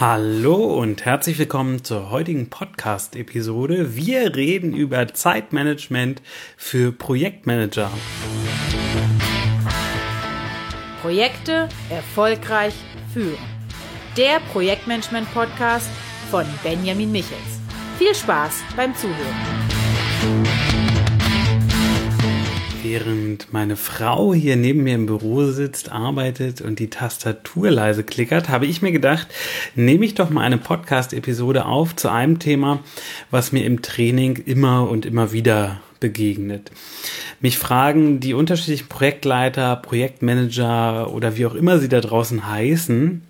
Hallo 0.00 0.80
und 0.80 1.04
herzlich 1.04 1.40
willkommen 1.40 1.82
zur 1.82 2.12
heutigen 2.12 2.50
Podcast-Episode. 2.50 3.96
Wir 3.96 4.36
reden 4.36 4.72
über 4.72 5.12
Zeitmanagement 5.12 6.22
für 6.56 6.92
Projektmanager. 6.92 7.90
Projekte 11.02 11.68
erfolgreich 11.90 12.74
führen. 13.12 13.42
Der 14.16 14.38
Projektmanagement-Podcast 14.52 15.90
von 16.30 16.46
Benjamin 16.62 17.10
Michels. 17.10 17.58
Viel 17.98 18.14
Spaß 18.14 18.62
beim 18.76 18.94
Zuhören. 18.94 20.77
Während 22.90 23.52
meine 23.52 23.76
Frau 23.76 24.32
hier 24.32 24.56
neben 24.56 24.82
mir 24.82 24.94
im 24.94 25.04
Büro 25.04 25.44
sitzt, 25.44 25.92
arbeitet 25.92 26.62
und 26.62 26.78
die 26.78 26.88
Tastatur 26.88 27.70
leise 27.70 28.02
klickert, 28.02 28.48
habe 28.48 28.64
ich 28.64 28.80
mir 28.80 28.92
gedacht, 28.92 29.28
nehme 29.74 30.06
ich 30.06 30.14
doch 30.14 30.30
mal 30.30 30.40
eine 30.40 30.56
Podcast-Episode 30.56 31.66
auf 31.66 31.94
zu 31.96 32.10
einem 32.10 32.38
Thema, 32.38 32.82
was 33.30 33.52
mir 33.52 33.66
im 33.66 33.82
Training 33.82 34.36
immer 34.36 34.88
und 34.88 35.04
immer 35.04 35.32
wieder 35.32 35.82
begegnet. 36.00 36.70
Mich 37.40 37.58
fragen 37.58 38.20
die 38.20 38.32
unterschiedlichen 38.32 38.88
Projektleiter, 38.88 39.76
Projektmanager 39.76 41.12
oder 41.12 41.36
wie 41.36 41.44
auch 41.44 41.54
immer 41.54 41.78
sie 41.80 41.90
da 41.90 42.00
draußen 42.00 42.48
heißen, 42.50 43.20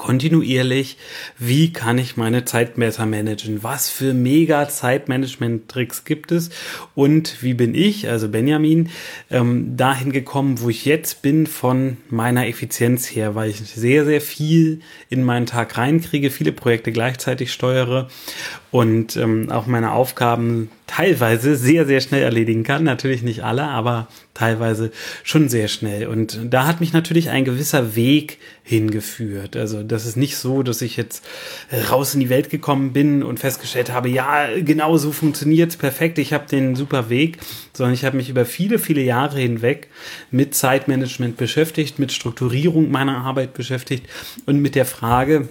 kontinuierlich, 0.00 0.96
wie 1.38 1.74
kann 1.74 1.98
ich 1.98 2.16
meine 2.16 2.46
Zeit 2.46 2.76
besser 2.76 3.04
managen? 3.04 3.62
Was 3.62 3.90
für 3.90 4.14
mega 4.14 4.66
Zeitmanagement-Tricks 4.66 6.06
gibt 6.06 6.32
es? 6.32 6.48
Und 6.94 7.42
wie 7.42 7.52
bin 7.52 7.74
ich, 7.74 8.08
also 8.08 8.30
Benjamin, 8.30 8.88
ähm, 9.30 9.76
dahin 9.76 10.10
gekommen, 10.10 10.62
wo 10.62 10.70
ich 10.70 10.86
jetzt 10.86 11.20
bin 11.20 11.46
von 11.46 11.98
meiner 12.08 12.46
Effizienz 12.48 13.08
her, 13.08 13.34
weil 13.34 13.50
ich 13.50 13.58
sehr, 13.58 14.06
sehr 14.06 14.22
viel 14.22 14.80
in 15.10 15.22
meinen 15.22 15.44
Tag 15.44 15.76
reinkriege, 15.76 16.30
viele 16.30 16.52
Projekte 16.52 16.92
gleichzeitig 16.92 17.52
steuere 17.52 18.08
und 18.70 19.16
ähm, 19.16 19.50
auch 19.50 19.66
meine 19.66 19.92
Aufgaben 19.92 20.70
teilweise 20.86 21.56
sehr, 21.56 21.86
sehr 21.86 22.00
schnell 22.00 22.22
erledigen 22.22 22.62
kann. 22.62 22.84
Natürlich 22.84 23.22
nicht 23.22 23.42
alle, 23.42 23.64
aber 23.64 24.06
teilweise 24.34 24.92
schon 25.24 25.48
sehr 25.48 25.68
schnell. 25.68 26.06
Und 26.06 26.38
da 26.50 26.66
hat 26.66 26.80
mich 26.80 26.92
natürlich 26.92 27.30
ein 27.30 27.44
gewisser 27.44 27.96
Weg 27.96 28.38
hingeführt. 28.62 29.56
Also 29.56 29.82
das 29.82 30.06
ist 30.06 30.16
nicht 30.16 30.36
so, 30.36 30.62
dass 30.62 30.82
ich 30.82 30.96
jetzt 30.96 31.24
raus 31.90 32.14
in 32.14 32.20
die 32.20 32.28
Welt 32.28 32.48
gekommen 32.48 32.92
bin 32.92 33.24
und 33.24 33.40
festgestellt 33.40 33.92
habe, 33.92 34.08
ja, 34.08 34.46
genau 34.60 34.96
so 34.96 35.10
funktioniert's 35.10 35.76
perfekt, 35.76 36.18
ich 36.18 36.32
habe 36.32 36.46
den 36.48 36.76
super 36.76 37.10
Weg, 37.10 37.38
sondern 37.72 37.94
ich 37.94 38.04
habe 38.04 38.16
mich 38.16 38.30
über 38.30 38.44
viele, 38.44 38.78
viele 38.78 39.02
Jahre 39.02 39.40
hinweg 39.40 39.88
mit 40.30 40.54
Zeitmanagement 40.54 41.36
beschäftigt, 41.36 41.98
mit 41.98 42.12
Strukturierung 42.12 42.90
meiner 42.90 43.18
Arbeit 43.18 43.54
beschäftigt 43.54 44.06
und 44.46 44.60
mit 44.60 44.76
der 44.76 44.86
Frage, 44.86 45.48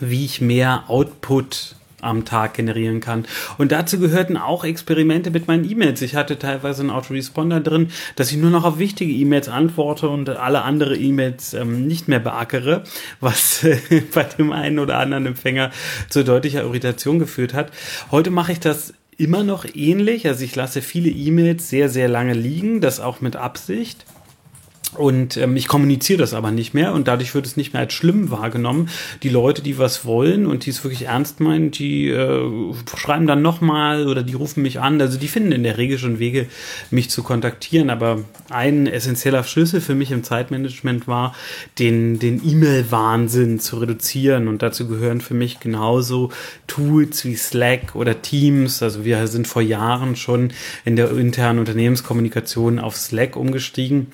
wie 0.00 0.24
ich 0.24 0.40
mehr 0.40 0.84
Output 0.88 1.76
am 2.02 2.24
Tag 2.24 2.54
generieren 2.54 3.00
kann. 3.00 3.26
Und 3.58 3.72
dazu 3.72 3.98
gehörten 3.98 4.36
auch 4.36 4.64
Experimente 4.64 5.30
mit 5.30 5.48
meinen 5.48 5.68
E-Mails. 5.68 6.02
Ich 6.02 6.14
hatte 6.14 6.38
teilweise 6.38 6.82
einen 6.82 6.90
Autoresponder 6.90 7.60
drin, 7.60 7.88
dass 8.16 8.30
ich 8.30 8.38
nur 8.38 8.50
noch 8.50 8.64
auf 8.64 8.78
wichtige 8.78 9.12
E-Mails 9.12 9.48
antworte 9.48 10.08
und 10.08 10.28
alle 10.28 10.62
andere 10.62 10.96
E-Mails 10.96 11.54
ähm, 11.54 11.86
nicht 11.86 12.08
mehr 12.08 12.20
beackere, 12.20 12.84
was 13.20 13.64
äh, 13.64 13.78
bei 14.12 14.24
dem 14.24 14.52
einen 14.52 14.78
oder 14.78 14.98
anderen 14.98 15.26
Empfänger 15.26 15.70
zu 16.08 16.24
deutlicher 16.24 16.62
Irritation 16.62 17.18
geführt 17.18 17.54
hat. 17.54 17.70
Heute 18.10 18.30
mache 18.30 18.52
ich 18.52 18.60
das 18.60 18.94
immer 19.16 19.42
noch 19.44 19.66
ähnlich. 19.74 20.26
Also 20.26 20.44
ich 20.44 20.56
lasse 20.56 20.82
viele 20.82 21.10
E-Mails 21.10 21.68
sehr, 21.68 21.88
sehr 21.88 22.08
lange 22.08 22.32
liegen, 22.32 22.80
das 22.80 23.00
auch 23.00 23.20
mit 23.20 23.36
Absicht. 23.36 24.04
Und 24.96 25.36
ähm, 25.36 25.56
ich 25.56 25.68
kommuniziere 25.68 26.18
das 26.18 26.34
aber 26.34 26.50
nicht 26.50 26.74
mehr 26.74 26.92
und 26.92 27.06
dadurch 27.06 27.32
wird 27.34 27.46
es 27.46 27.56
nicht 27.56 27.72
mehr 27.72 27.82
als 27.82 27.92
schlimm 27.92 28.30
wahrgenommen. 28.32 28.88
Die 29.22 29.28
Leute, 29.28 29.62
die 29.62 29.78
was 29.78 30.04
wollen 30.04 30.46
und 30.46 30.66
die 30.66 30.70
es 30.70 30.82
wirklich 30.82 31.02
ernst 31.02 31.38
meinen, 31.38 31.70
die 31.70 32.08
äh, 32.08 32.74
schreiben 32.96 33.28
dann 33.28 33.40
nochmal 33.40 34.08
oder 34.08 34.24
die 34.24 34.34
rufen 34.34 34.62
mich 34.62 34.80
an. 34.80 35.00
Also 35.00 35.16
die 35.16 35.28
finden 35.28 35.52
in 35.52 35.62
der 35.62 35.78
Regel 35.78 35.98
schon 35.98 36.18
Wege, 36.18 36.46
mich 36.90 37.08
zu 37.08 37.22
kontaktieren. 37.22 37.88
Aber 37.88 38.24
ein 38.48 38.88
essentieller 38.88 39.44
Schlüssel 39.44 39.80
für 39.80 39.94
mich 39.94 40.10
im 40.10 40.24
Zeitmanagement 40.24 41.06
war, 41.06 41.36
den, 41.78 42.18
den 42.18 42.40
E-Mail-Wahnsinn 42.44 43.60
zu 43.60 43.78
reduzieren. 43.78 44.48
Und 44.48 44.60
dazu 44.60 44.88
gehören 44.88 45.20
für 45.20 45.34
mich 45.34 45.60
genauso 45.60 46.30
Tools 46.66 47.24
wie 47.24 47.36
Slack 47.36 47.94
oder 47.94 48.22
Teams. 48.22 48.82
Also 48.82 49.04
wir 49.04 49.28
sind 49.28 49.46
vor 49.46 49.62
Jahren 49.62 50.16
schon 50.16 50.52
in 50.84 50.96
der 50.96 51.12
internen 51.12 51.60
Unternehmenskommunikation 51.60 52.80
auf 52.80 52.96
Slack 52.96 53.36
umgestiegen. 53.36 54.08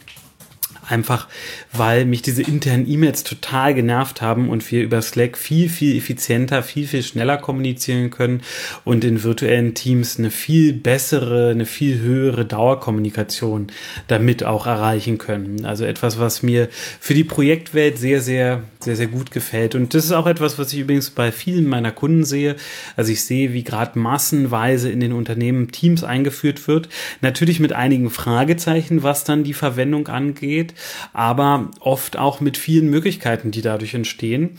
Einfach, 0.88 1.26
weil 1.72 2.04
mich 2.04 2.22
diese 2.22 2.42
internen 2.42 2.88
E-Mails 2.88 3.24
total 3.24 3.74
genervt 3.74 4.22
haben 4.22 4.48
und 4.48 4.70
wir 4.70 4.84
über 4.84 5.02
Slack 5.02 5.36
viel, 5.36 5.68
viel 5.68 5.96
effizienter, 5.96 6.62
viel, 6.62 6.86
viel 6.86 7.02
schneller 7.02 7.38
kommunizieren 7.38 8.10
können 8.10 8.42
und 8.84 9.02
in 9.02 9.24
virtuellen 9.24 9.74
Teams 9.74 10.16
eine 10.18 10.30
viel 10.30 10.72
bessere, 10.72 11.50
eine 11.50 11.66
viel 11.66 11.98
höhere 11.98 12.44
Dauerkommunikation 12.44 13.66
damit 14.06 14.44
auch 14.44 14.66
erreichen 14.66 15.18
können. 15.18 15.64
Also 15.64 15.84
etwas, 15.84 16.20
was 16.20 16.44
mir 16.44 16.68
für 17.00 17.14
die 17.14 17.24
Projektwelt 17.24 17.98
sehr, 17.98 18.20
sehr, 18.20 18.62
sehr, 18.78 18.94
sehr 18.94 19.08
gut 19.08 19.32
gefällt. 19.32 19.74
Und 19.74 19.92
das 19.92 20.04
ist 20.04 20.12
auch 20.12 20.28
etwas, 20.28 20.56
was 20.56 20.72
ich 20.72 20.78
übrigens 20.78 21.10
bei 21.10 21.32
vielen 21.32 21.66
meiner 21.66 21.90
Kunden 21.90 22.24
sehe. 22.24 22.54
Also 22.94 23.10
ich 23.10 23.24
sehe, 23.24 23.52
wie 23.52 23.64
gerade 23.64 23.98
massenweise 23.98 24.88
in 24.88 25.00
den 25.00 25.12
Unternehmen 25.12 25.72
Teams 25.72 26.04
eingeführt 26.04 26.68
wird. 26.68 26.88
Natürlich 27.22 27.58
mit 27.58 27.72
einigen 27.72 28.10
Fragezeichen, 28.10 29.02
was 29.02 29.24
dann 29.24 29.42
die 29.42 29.52
Verwendung 29.52 30.06
angeht 30.06 30.74
aber 31.12 31.70
oft 31.80 32.16
auch 32.16 32.40
mit 32.40 32.56
vielen 32.56 32.88
Möglichkeiten, 32.88 33.50
die 33.50 33.62
dadurch 33.62 33.94
entstehen. 33.94 34.58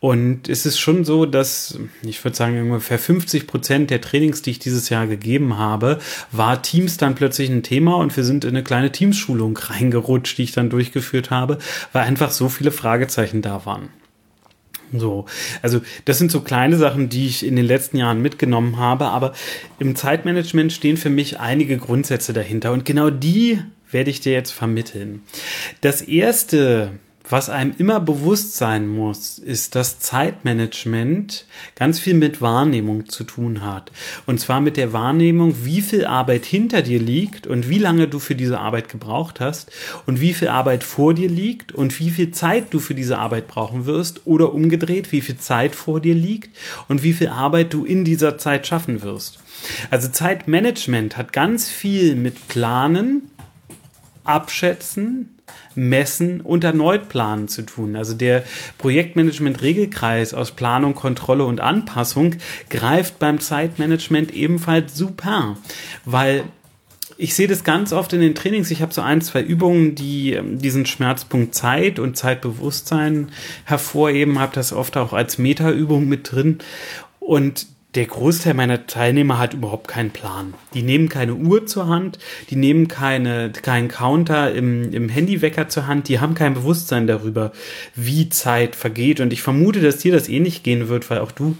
Und 0.00 0.48
es 0.48 0.66
ist 0.66 0.78
schon 0.78 1.04
so, 1.04 1.26
dass 1.26 1.78
ich 2.02 2.22
würde 2.24 2.36
sagen, 2.36 2.60
ungefähr 2.60 2.98
50 2.98 3.46
Prozent 3.46 3.90
der 3.90 4.00
Trainings, 4.00 4.42
die 4.42 4.50
ich 4.50 4.58
dieses 4.58 4.88
Jahr 4.88 5.06
gegeben 5.06 5.58
habe, 5.58 5.98
war 6.32 6.62
Teams 6.62 6.96
dann 6.96 7.14
plötzlich 7.14 7.50
ein 7.50 7.62
Thema 7.62 7.96
und 7.96 8.16
wir 8.16 8.24
sind 8.24 8.44
in 8.44 8.50
eine 8.50 8.64
kleine 8.64 8.92
Teamschulung 8.92 9.56
reingerutscht, 9.62 10.38
die 10.38 10.44
ich 10.44 10.52
dann 10.52 10.70
durchgeführt 10.70 11.30
habe, 11.30 11.58
weil 11.92 12.04
einfach 12.04 12.30
so 12.30 12.48
viele 12.48 12.70
Fragezeichen 12.70 13.42
da 13.42 13.66
waren. 13.66 13.88
So, 14.92 15.26
also 15.62 15.80
das 16.04 16.18
sind 16.18 16.30
so 16.30 16.40
kleine 16.40 16.76
Sachen, 16.76 17.08
die 17.08 17.26
ich 17.26 17.44
in 17.44 17.56
den 17.56 17.66
letzten 17.66 17.96
Jahren 17.96 18.22
mitgenommen 18.22 18.78
habe, 18.78 19.06
aber 19.06 19.32
im 19.78 19.96
Zeitmanagement 19.96 20.72
stehen 20.72 20.96
für 20.96 21.10
mich 21.10 21.40
einige 21.40 21.76
Grundsätze 21.76 22.32
dahinter 22.32 22.72
und 22.72 22.84
genau 22.84 23.10
die 23.10 23.60
werde 23.96 24.10
ich 24.10 24.20
dir 24.20 24.32
jetzt 24.32 24.50
vermitteln. 24.50 25.22
Das 25.80 26.02
erste, 26.02 26.90
was 27.30 27.48
einem 27.48 27.72
immer 27.78 27.98
bewusst 27.98 28.54
sein 28.58 28.86
muss, 28.86 29.38
ist, 29.38 29.74
dass 29.74 30.00
Zeitmanagement 30.00 31.46
ganz 31.76 31.98
viel 31.98 32.12
mit 32.12 32.42
Wahrnehmung 32.42 33.08
zu 33.08 33.24
tun 33.24 33.64
hat. 33.64 33.90
Und 34.26 34.38
zwar 34.38 34.60
mit 34.60 34.76
der 34.76 34.92
Wahrnehmung, 34.92 35.64
wie 35.64 35.80
viel 35.80 36.04
Arbeit 36.04 36.44
hinter 36.44 36.82
dir 36.82 37.00
liegt 37.00 37.46
und 37.46 37.70
wie 37.70 37.78
lange 37.78 38.06
du 38.06 38.18
für 38.18 38.34
diese 38.34 38.60
Arbeit 38.60 38.90
gebraucht 38.90 39.40
hast 39.40 39.72
und 40.04 40.20
wie 40.20 40.34
viel 40.34 40.48
Arbeit 40.48 40.84
vor 40.84 41.14
dir 41.14 41.30
liegt 41.30 41.72
und 41.72 41.98
wie 41.98 42.10
viel 42.10 42.32
Zeit 42.32 42.66
du 42.74 42.80
für 42.80 42.94
diese 42.94 43.16
Arbeit 43.16 43.48
brauchen 43.48 43.86
wirst 43.86 44.26
oder 44.26 44.52
umgedreht, 44.52 45.10
wie 45.10 45.22
viel 45.22 45.38
Zeit 45.38 45.74
vor 45.74 46.00
dir 46.00 46.14
liegt 46.14 46.54
und 46.86 47.02
wie 47.02 47.14
viel 47.14 47.28
Arbeit 47.28 47.72
du 47.72 47.86
in 47.86 48.04
dieser 48.04 48.36
Zeit 48.36 48.66
schaffen 48.66 49.02
wirst. 49.02 49.38
Also 49.90 50.08
Zeitmanagement 50.08 51.16
hat 51.16 51.32
ganz 51.32 51.70
viel 51.70 52.14
mit 52.14 52.48
Planen, 52.48 53.30
abschätzen, 54.28 55.38
messen 55.74 56.40
und 56.40 56.64
erneut 56.64 57.08
planen 57.08 57.48
zu 57.48 57.62
tun. 57.62 57.96
Also 57.96 58.14
der 58.14 58.44
Projektmanagement-Regelkreis 58.78 60.34
aus 60.34 60.52
Planung, 60.52 60.94
Kontrolle 60.94 61.44
und 61.44 61.60
Anpassung 61.60 62.36
greift 62.70 63.18
beim 63.18 63.40
Zeitmanagement 63.40 64.32
ebenfalls 64.32 64.96
super, 64.96 65.56
weil 66.04 66.44
ich 67.18 67.34
sehe 67.34 67.48
das 67.48 67.64
ganz 67.64 67.92
oft 67.92 68.12
in 68.12 68.20
den 68.20 68.34
Trainings. 68.34 68.70
Ich 68.70 68.82
habe 68.82 68.92
so 68.92 69.00
ein, 69.00 69.22
zwei 69.22 69.40
Übungen, 69.40 69.94
die 69.94 70.34
ähm, 70.34 70.58
diesen 70.58 70.84
Schmerzpunkt 70.86 71.54
Zeit 71.54 71.98
und 71.98 72.16
Zeitbewusstsein 72.16 73.30
hervorheben, 73.64 74.38
habe 74.38 74.54
das 74.54 74.72
oft 74.72 74.96
auch 74.96 75.12
als 75.12 75.38
Meta-Übung 75.38 76.08
mit 76.08 76.32
drin. 76.32 76.58
Und 77.18 77.66
der 77.96 78.06
Großteil 78.06 78.54
meiner 78.54 78.86
Teilnehmer 78.86 79.38
hat 79.38 79.54
überhaupt 79.54 79.88
keinen 79.88 80.10
Plan. 80.10 80.54
Die 80.74 80.82
nehmen 80.82 81.08
keine 81.08 81.34
Uhr 81.34 81.66
zur 81.66 81.88
Hand, 81.88 82.18
die 82.50 82.56
nehmen 82.56 82.88
keine, 82.88 83.50
keinen 83.50 83.88
Counter 83.88 84.52
im, 84.52 84.92
im 84.92 85.08
Handywecker 85.08 85.68
zur 85.68 85.86
Hand, 85.86 86.08
die 86.08 86.20
haben 86.20 86.34
kein 86.34 86.54
Bewusstsein 86.54 87.06
darüber, 87.06 87.52
wie 87.94 88.28
Zeit 88.28 88.76
vergeht. 88.76 89.20
Und 89.20 89.32
ich 89.32 89.42
vermute, 89.42 89.80
dass 89.80 89.98
dir 89.98 90.12
das 90.12 90.28
ähnlich 90.28 90.62
gehen 90.62 90.88
wird, 90.88 91.08
weil 91.10 91.20
auch 91.20 91.32
du 91.32 91.56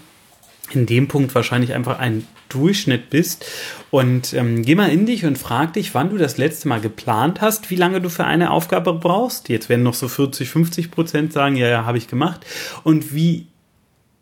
in 0.71 0.85
dem 0.85 1.07
Punkt 1.07 1.33
wahrscheinlich 1.33 1.73
einfach 1.73 1.97
ein 1.97 2.27
Durchschnitt 2.49 3.09
bist. 3.09 3.45
Und 3.89 4.33
ähm, 4.33 4.63
geh 4.63 4.75
mal 4.75 4.89
in 4.89 5.05
dich 5.05 5.25
und 5.25 5.37
frag 5.37 5.73
dich, 5.73 5.95
wann 5.95 6.09
du 6.09 6.17
das 6.17 6.37
letzte 6.37 6.67
Mal 6.67 6.81
geplant 6.81 7.41
hast, 7.41 7.69
wie 7.71 7.75
lange 7.75 7.99
du 7.99 8.09
für 8.09 8.25
eine 8.25 8.51
Aufgabe 8.51 8.93
brauchst. 8.93 9.49
Jetzt 9.49 9.69
werden 9.69 9.83
noch 9.83 9.93
so 9.93 10.07
40, 10.07 10.47
50 10.47 10.91
Prozent 10.91 11.33
sagen, 11.33 11.55
ja, 11.55 11.67
ja, 11.67 11.85
habe 11.85 11.97
ich 11.97 12.07
gemacht. 12.07 12.45
Und 12.83 13.13
wie 13.15 13.47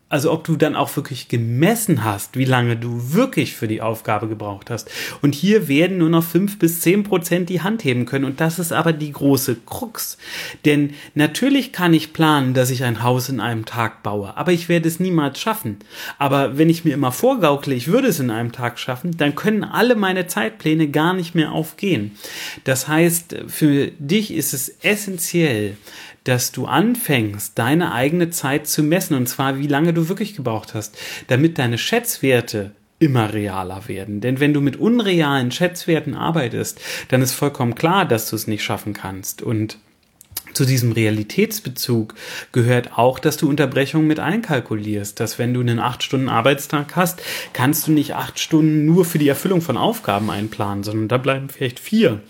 also 0.08 0.30
ob 0.30 0.44
du 0.44 0.54
dann 0.54 0.76
auch 0.76 0.94
wirklich 0.96 1.26
gemessen 1.26 2.04
hast, 2.04 2.36
wie 2.36 2.44
lange 2.44 2.76
du 2.76 3.12
wirklich 3.12 3.56
für 3.56 3.66
die 3.66 3.82
Aufgabe 3.82 4.28
gebraucht 4.28 4.70
hast. 4.70 4.88
Und 5.20 5.34
hier 5.34 5.66
werden 5.66 5.98
nur 5.98 6.08
noch 6.08 6.22
fünf 6.22 6.60
bis 6.60 6.80
zehn 6.80 7.02
Prozent 7.02 7.48
die 7.48 7.62
Hand 7.62 7.82
heben 7.82 8.06
können. 8.06 8.24
Und 8.24 8.40
das 8.40 8.60
ist 8.60 8.72
aber 8.72 8.92
die 8.92 9.10
große 9.10 9.56
Krux. 9.66 10.16
Denn 10.64 10.94
natürlich 11.14 11.72
kann 11.72 11.92
ich 11.92 12.12
planen, 12.12 12.54
dass 12.54 12.70
ich 12.70 12.84
ein 12.84 13.02
Haus 13.02 13.28
in 13.28 13.40
einem 13.40 13.64
Tag 13.64 14.04
baue, 14.04 14.36
aber 14.36 14.52
ich 14.52 14.68
werde 14.68 14.86
es 14.86 15.00
niemals 15.00 15.40
schaffen. 15.40 15.78
Aber 16.18 16.56
wenn 16.56 16.70
ich 16.70 16.84
mir 16.84 16.94
immer 16.94 17.10
vorgaukle, 17.10 17.74
ich 17.74 17.88
würde 17.88 18.06
es 18.06 18.20
in 18.20 18.30
einem 18.30 18.52
Tag 18.52 18.78
schaffen, 18.78 19.16
dann 19.16 19.34
können 19.34 19.64
alle 19.64 19.96
meine 19.96 20.28
Zeitpläne 20.28 20.86
gar 20.88 21.14
nicht 21.14 21.34
mehr 21.34 21.50
aufgehen. 21.50 22.12
Das 22.62 22.86
heißt, 22.86 23.36
für 23.48 23.88
dich 23.98 24.32
ist 24.32 24.54
es 24.54 24.68
essentiell, 24.82 25.76
dass 26.28 26.52
du 26.52 26.66
anfängst, 26.66 27.58
deine 27.58 27.92
eigene 27.92 28.30
Zeit 28.30 28.66
zu 28.66 28.82
messen, 28.82 29.14
und 29.14 29.28
zwar 29.28 29.58
wie 29.58 29.66
lange 29.66 29.92
du 29.92 30.08
wirklich 30.08 30.34
gebraucht 30.34 30.74
hast, 30.74 30.98
damit 31.28 31.58
deine 31.58 31.78
Schätzwerte 31.78 32.72
immer 32.98 33.32
realer 33.32 33.88
werden. 33.88 34.20
Denn 34.20 34.40
wenn 34.40 34.54
du 34.54 34.60
mit 34.60 34.76
unrealen 34.76 35.50
Schätzwerten 35.50 36.14
arbeitest, 36.14 36.80
dann 37.08 37.22
ist 37.22 37.32
vollkommen 37.32 37.74
klar, 37.74 38.06
dass 38.06 38.30
du 38.30 38.36
es 38.36 38.46
nicht 38.46 38.64
schaffen 38.64 38.94
kannst. 38.94 39.42
Und 39.42 39.78
zu 40.52 40.64
diesem 40.64 40.92
Realitätsbezug 40.92 42.14
gehört 42.52 42.96
auch, 42.96 43.18
dass 43.18 43.36
du 43.36 43.48
Unterbrechungen 43.48 44.08
mit 44.08 44.18
einkalkulierst. 44.18 45.20
Dass 45.20 45.38
wenn 45.38 45.52
du 45.52 45.60
einen 45.60 45.78
acht 45.78 46.02
Stunden 46.02 46.30
Arbeitstag 46.30 46.96
hast, 46.96 47.22
kannst 47.52 47.86
du 47.86 47.92
nicht 47.92 48.14
acht 48.14 48.40
Stunden 48.40 48.86
nur 48.86 49.04
für 49.04 49.18
die 49.18 49.28
Erfüllung 49.28 49.60
von 49.60 49.76
Aufgaben 49.76 50.30
einplanen, 50.30 50.82
sondern 50.82 51.08
da 51.08 51.18
bleiben 51.18 51.50
vielleicht 51.50 51.78
vier. 51.78 52.22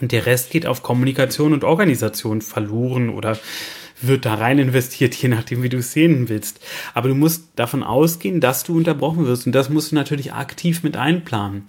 Und 0.00 0.12
der 0.12 0.26
Rest 0.26 0.50
geht 0.50 0.66
auf 0.66 0.82
Kommunikation 0.82 1.52
und 1.52 1.64
Organisation 1.64 2.40
verloren 2.40 3.10
oder 3.10 3.38
wird 4.00 4.24
da 4.24 4.34
rein 4.34 4.58
investiert, 4.58 5.14
je 5.14 5.28
nachdem, 5.28 5.62
wie 5.62 5.68
du 5.68 5.78
es 5.78 5.92
sehen 5.92 6.28
willst. 6.28 6.60
Aber 6.94 7.08
du 7.08 7.14
musst 7.14 7.48
davon 7.56 7.82
ausgehen, 7.82 8.40
dass 8.40 8.64
du 8.64 8.76
unterbrochen 8.76 9.26
wirst 9.26 9.46
und 9.46 9.54
das 9.54 9.70
musst 9.70 9.92
du 9.92 9.96
natürlich 9.96 10.32
aktiv 10.32 10.82
mit 10.82 10.96
einplanen. 10.96 11.68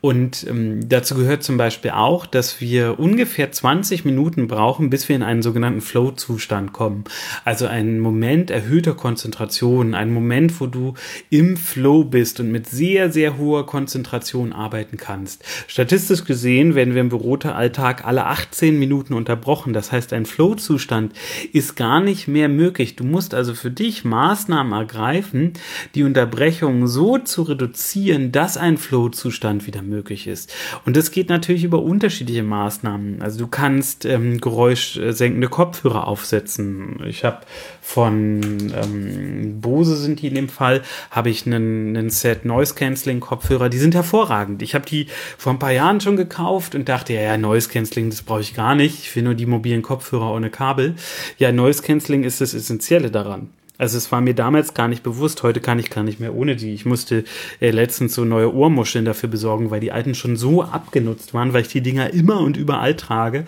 Und 0.00 0.46
ähm, 0.48 0.88
dazu 0.88 1.14
gehört 1.14 1.42
zum 1.42 1.56
Beispiel 1.56 1.92
auch, 1.92 2.26
dass 2.26 2.60
wir 2.60 2.98
ungefähr 2.98 3.50
20 3.50 4.04
Minuten 4.04 4.48
brauchen, 4.48 4.90
bis 4.90 5.08
wir 5.08 5.16
in 5.16 5.22
einen 5.22 5.42
sogenannten 5.42 5.80
Flow-Zustand 5.80 6.72
kommen. 6.72 7.04
Also 7.44 7.66
einen 7.66 8.00
Moment 8.00 8.50
erhöhter 8.50 8.94
Konzentration, 8.94 9.94
einen 9.94 10.12
Moment, 10.12 10.60
wo 10.60 10.66
du 10.66 10.94
im 11.30 11.56
Flow 11.56 12.04
bist 12.04 12.40
und 12.40 12.50
mit 12.50 12.68
sehr, 12.68 13.10
sehr 13.10 13.38
hoher 13.38 13.66
Konzentration 13.66 14.52
arbeiten 14.52 14.96
kannst. 14.96 15.44
Statistisch 15.66 16.24
gesehen 16.24 16.74
werden 16.74 16.94
wir 16.94 17.00
im 17.00 17.08
Büroalltag 17.08 18.04
alle 18.04 18.26
18 18.26 18.78
Minuten 18.78 19.14
unterbrochen. 19.14 19.72
Das 19.72 19.92
heißt, 19.92 20.12
ein 20.12 20.26
Flow-Zustand 20.26 21.12
ist 21.52 21.69
ist 21.70 21.76
gar 21.76 22.00
nicht 22.00 22.26
mehr 22.26 22.48
möglich. 22.48 22.96
Du 22.96 23.04
musst 23.04 23.32
also 23.32 23.54
für 23.54 23.70
dich 23.70 24.04
Maßnahmen 24.04 24.72
ergreifen, 24.72 25.52
die 25.94 26.02
Unterbrechung 26.02 26.88
so 26.88 27.18
zu 27.18 27.42
reduzieren, 27.42 28.32
dass 28.32 28.56
ein 28.56 28.76
Flow-Zustand 28.76 29.66
wieder 29.66 29.82
möglich 29.82 30.26
ist. 30.26 30.52
Und 30.84 30.96
das 30.96 31.12
geht 31.12 31.28
natürlich 31.28 31.62
über 31.62 31.80
unterschiedliche 31.80 32.42
Maßnahmen. 32.42 33.22
Also 33.22 33.38
du 33.38 33.46
kannst 33.46 34.04
ähm, 34.04 34.40
geräuschsenkende 34.40 35.48
Kopfhörer 35.48 36.08
aufsetzen. 36.08 37.00
Ich 37.06 37.24
habe 37.24 37.40
von 37.80 38.72
ähm, 38.74 39.60
Bose 39.60 39.96
sind 39.96 40.22
die 40.22 40.28
in 40.28 40.34
dem 40.34 40.48
Fall, 40.48 40.82
habe 41.10 41.30
ich 41.30 41.46
einen, 41.46 41.96
einen 41.96 42.10
Set 42.10 42.44
Noise 42.44 42.74
Cancelling 42.74 43.20
Kopfhörer. 43.20 43.68
Die 43.68 43.78
sind 43.78 43.94
hervorragend. 43.94 44.62
Ich 44.62 44.74
habe 44.74 44.86
die 44.86 45.06
vor 45.38 45.52
ein 45.52 45.58
paar 45.58 45.72
Jahren 45.72 46.00
schon 46.00 46.16
gekauft 46.16 46.74
und 46.74 46.88
dachte, 46.88 47.12
ja, 47.12 47.22
ja 47.22 47.36
Noise 47.36 47.68
Cancelling, 47.68 48.10
das 48.10 48.22
brauche 48.22 48.40
ich 48.40 48.54
gar 48.54 48.74
nicht. 48.74 49.00
Ich 49.00 49.14
will 49.14 49.22
nur 49.22 49.34
die 49.34 49.46
mobilen 49.46 49.82
Kopfhörer 49.82 50.32
ohne 50.32 50.50
Kabel. 50.50 50.96
Ja, 51.38 51.52
Noise 51.60 51.82
Cancelling 51.82 52.24
ist 52.24 52.40
das 52.40 52.54
Essentielle 52.54 53.10
daran. 53.10 53.50
Also 53.76 53.96
es 53.98 54.12
war 54.12 54.20
mir 54.20 54.34
damals 54.34 54.72
gar 54.74 54.88
nicht 54.88 55.02
bewusst, 55.02 55.42
heute 55.42 55.60
kann 55.60 55.78
ich 55.78 55.88
gar 55.88 56.04
nicht 56.04 56.20
mehr 56.20 56.34
ohne 56.34 56.56
die. 56.56 56.72
Ich 56.72 56.84
musste 56.84 57.24
äh, 57.60 57.70
letztens 57.70 58.14
so 58.14 58.26
neue 58.26 58.54
Ohrmuscheln 58.54 59.06
dafür 59.06 59.28
besorgen, 59.28 59.70
weil 59.70 59.80
die 59.80 59.90
alten 59.90 60.14
schon 60.14 60.36
so 60.36 60.62
abgenutzt 60.62 61.32
waren, 61.32 61.54
weil 61.54 61.62
ich 61.62 61.68
die 61.68 61.80
Dinger 61.82 62.12
immer 62.12 62.40
und 62.40 62.58
überall 62.58 62.94
trage. 62.94 63.44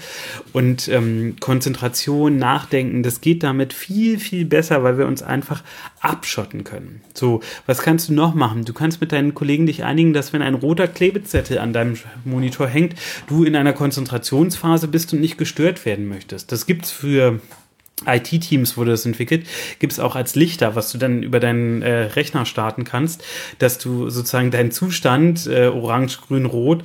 Und 0.54 0.88
ähm, 0.88 1.36
Konzentration, 1.40 2.36
Nachdenken, 2.36 3.02
das 3.02 3.20
geht 3.20 3.42
damit 3.42 3.74
viel, 3.74 4.18
viel 4.18 4.46
besser, 4.46 4.82
weil 4.82 4.96
wir 4.96 5.06
uns 5.06 5.22
einfach 5.22 5.62
abschotten 6.00 6.64
können. 6.64 7.02
So, 7.12 7.40
was 7.66 7.82
kannst 7.82 8.08
du 8.08 8.14
noch 8.14 8.34
machen? 8.34 8.64
Du 8.64 8.72
kannst 8.72 9.02
mit 9.02 9.12
deinen 9.12 9.34
Kollegen 9.34 9.66
dich 9.66 9.84
einigen, 9.84 10.14
dass 10.14 10.32
wenn 10.32 10.40
ein 10.40 10.54
roter 10.54 10.88
Klebezettel 10.88 11.58
an 11.58 11.74
deinem 11.74 11.98
Monitor 12.24 12.68
hängt, 12.68 12.94
du 13.26 13.44
in 13.44 13.54
einer 13.54 13.74
Konzentrationsphase 13.74 14.88
bist 14.88 15.12
und 15.12 15.20
nicht 15.20 15.36
gestört 15.36 15.84
werden 15.84 16.08
möchtest. 16.08 16.52
Das 16.52 16.64
gibt's 16.64 16.90
für 16.90 17.38
IT-Teams 18.06 18.76
wurde 18.76 18.92
das 18.92 19.06
entwickelt, 19.06 19.46
gibt 19.78 19.92
es 19.92 20.00
auch 20.00 20.16
als 20.16 20.34
Lichter, 20.34 20.74
was 20.74 20.92
du 20.92 20.98
dann 20.98 21.22
über 21.22 21.40
deinen 21.40 21.82
äh, 21.82 22.04
Rechner 22.04 22.46
starten 22.46 22.84
kannst, 22.84 23.24
dass 23.58 23.78
du 23.78 24.10
sozusagen 24.10 24.50
deinen 24.50 24.70
Zustand 24.70 25.46
äh, 25.46 25.66
orange, 25.66 26.18
grün, 26.26 26.46
rot 26.46 26.84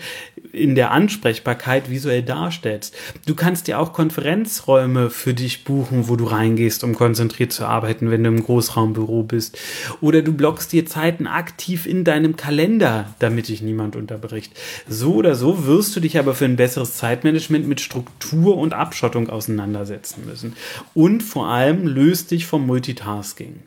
in 0.51 0.75
der 0.75 0.91
Ansprechbarkeit 0.91 1.89
visuell 1.89 2.23
darstellst. 2.23 2.95
Du 3.25 3.35
kannst 3.35 3.67
dir 3.67 3.79
auch 3.79 3.93
Konferenzräume 3.93 5.09
für 5.09 5.33
dich 5.33 5.63
buchen, 5.63 6.07
wo 6.07 6.15
du 6.15 6.25
reingehst, 6.25 6.83
um 6.83 6.95
konzentriert 6.95 7.51
zu 7.51 7.65
arbeiten, 7.65 8.11
wenn 8.11 8.23
du 8.23 8.29
im 8.29 8.43
Großraumbüro 8.43 9.23
bist. 9.23 9.57
Oder 10.01 10.21
du 10.21 10.33
blockst 10.33 10.71
dir 10.73 10.85
Zeiten 10.85 11.27
aktiv 11.27 11.85
in 11.85 12.03
deinem 12.03 12.35
Kalender, 12.35 13.13
damit 13.19 13.47
dich 13.49 13.61
niemand 13.61 13.95
unterbricht. 13.95 14.53
So 14.87 15.15
oder 15.15 15.35
so 15.35 15.65
wirst 15.65 15.95
du 15.95 15.99
dich 15.99 16.17
aber 16.17 16.33
für 16.33 16.45
ein 16.45 16.55
besseres 16.55 16.95
Zeitmanagement 16.95 17.67
mit 17.67 17.81
Struktur 17.81 18.57
und 18.57 18.73
Abschottung 18.73 19.29
auseinandersetzen 19.29 20.23
müssen. 20.25 20.55
Und 20.93 21.06
vor 21.21 21.47
allem 21.47 21.87
löst 21.87 22.31
dich 22.31 22.45
vom 22.45 22.65
Multitasking. 22.65 23.61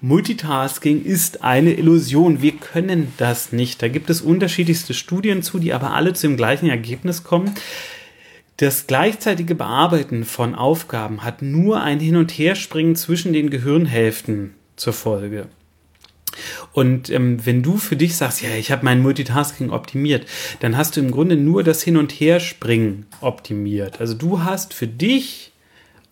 Multitasking 0.00 1.04
ist 1.04 1.42
eine 1.42 1.74
Illusion. 1.74 2.42
Wir 2.42 2.52
können 2.52 3.12
das 3.16 3.52
nicht. 3.52 3.82
Da 3.82 3.88
gibt 3.88 4.10
es 4.10 4.20
unterschiedlichste 4.20 4.94
Studien 4.94 5.42
zu, 5.42 5.58
die 5.58 5.72
aber 5.72 5.94
alle 5.94 6.12
zu 6.12 6.26
dem 6.26 6.36
gleichen 6.36 6.68
Ergebnis 6.68 7.24
kommen. 7.24 7.54
Das 8.56 8.86
gleichzeitige 8.86 9.54
Bearbeiten 9.54 10.24
von 10.24 10.54
Aufgaben 10.54 11.24
hat 11.24 11.42
nur 11.42 11.82
ein 11.82 11.98
Hin- 11.98 12.16
und 12.16 12.30
Herspringen 12.30 12.94
zwischen 12.94 13.32
den 13.32 13.50
Gehirnhälften 13.50 14.54
zur 14.76 14.92
Folge. 14.92 15.48
Und 16.72 17.10
ähm, 17.10 17.44
wenn 17.44 17.62
du 17.62 17.76
für 17.76 17.96
dich 17.96 18.16
sagst, 18.16 18.42
ja, 18.42 18.50
ich 18.50 18.70
habe 18.70 18.84
mein 18.84 19.02
Multitasking 19.02 19.70
optimiert, 19.70 20.26
dann 20.60 20.76
hast 20.76 20.96
du 20.96 21.00
im 21.00 21.10
Grunde 21.10 21.36
nur 21.36 21.62
das 21.62 21.82
Hin- 21.82 21.96
und 21.96 22.12
Herspringen 22.12 23.06
optimiert. 23.20 24.00
Also 24.00 24.14
du 24.14 24.42
hast 24.42 24.74
für 24.74 24.86
dich 24.86 25.52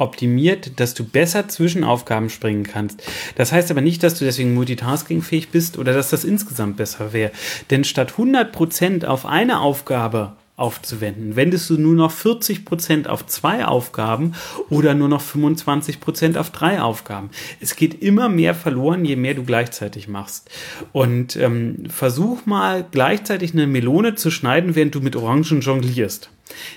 optimiert, 0.02 0.78
dass 0.80 0.94
du 0.94 1.04
besser 1.04 1.48
zwischen 1.48 1.84
Aufgaben 1.84 2.28
springen 2.28 2.64
kannst. 2.64 3.02
Das 3.36 3.52
heißt 3.52 3.70
aber 3.70 3.80
nicht, 3.80 4.02
dass 4.02 4.18
du 4.18 4.24
deswegen 4.24 4.54
multitaskingfähig 4.54 5.48
bist 5.50 5.78
oder 5.78 5.92
dass 5.92 6.10
das 6.10 6.24
insgesamt 6.24 6.76
besser 6.76 7.12
wäre. 7.12 7.32
Denn 7.70 7.84
statt 7.84 8.14
100% 8.18 9.06
auf 9.06 9.24
eine 9.24 9.60
Aufgabe 9.60 10.32
aufzuwenden, 10.62 11.34
wendest 11.34 11.68
du 11.68 11.76
nur 11.76 11.94
noch 11.94 12.12
40% 12.12 13.08
auf 13.08 13.26
zwei 13.26 13.66
Aufgaben 13.66 14.34
oder 14.70 14.94
nur 14.94 15.08
noch 15.08 15.20
25% 15.20 16.38
auf 16.38 16.50
drei 16.50 16.80
Aufgaben. 16.80 17.30
Es 17.60 17.74
geht 17.74 18.00
immer 18.00 18.28
mehr 18.28 18.54
verloren, 18.54 19.04
je 19.04 19.16
mehr 19.16 19.34
du 19.34 19.42
gleichzeitig 19.42 20.06
machst. 20.06 20.48
Und 20.92 21.34
ähm, 21.34 21.84
versuch 21.88 22.46
mal 22.46 22.86
gleichzeitig 22.88 23.52
eine 23.52 23.66
Melone 23.66 24.14
zu 24.14 24.30
schneiden, 24.30 24.76
während 24.76 24.94
du 24.94 25.00
mit 25.00 25.16
Orangen 25.16 25.60
jonglierst. 25.60 26.30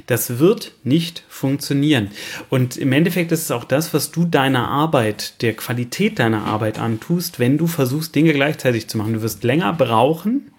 Das 0.07 0.39
wird 0.39 0.71
nicht 0.83 1.23
funktionieren. 1.27 2.09
Und 2.49 2.77
im 2.77 2.91
Endeffekt 2.91 3.31
ist 3.31 3.43
es 3.43 3.51
auch 3.51 3.65
das, 3.65 3.93
was 3.93 4.11
du 4.11 4.25
deiner 4.25 4.67
Arbeit, 4.67 5.41
der 5.43 5.53
Qualität 5.53 6.17
deiner 6.17 6.45
Arbeit 6.45 6.79
antust, 6.79 7.39
wenn 7.39 7.57
du 7.57 7.67
versuchst, 7.67 8.15
Dinge 8.15 8.33
gleichzeitig 8.33 8.87
zu 8.87 8.97
machen. 8.97 9.13
Du 9.13 9.21
wirst 9.21 9.43
länger 9.43 9.73
brauchen, 9.73 10.51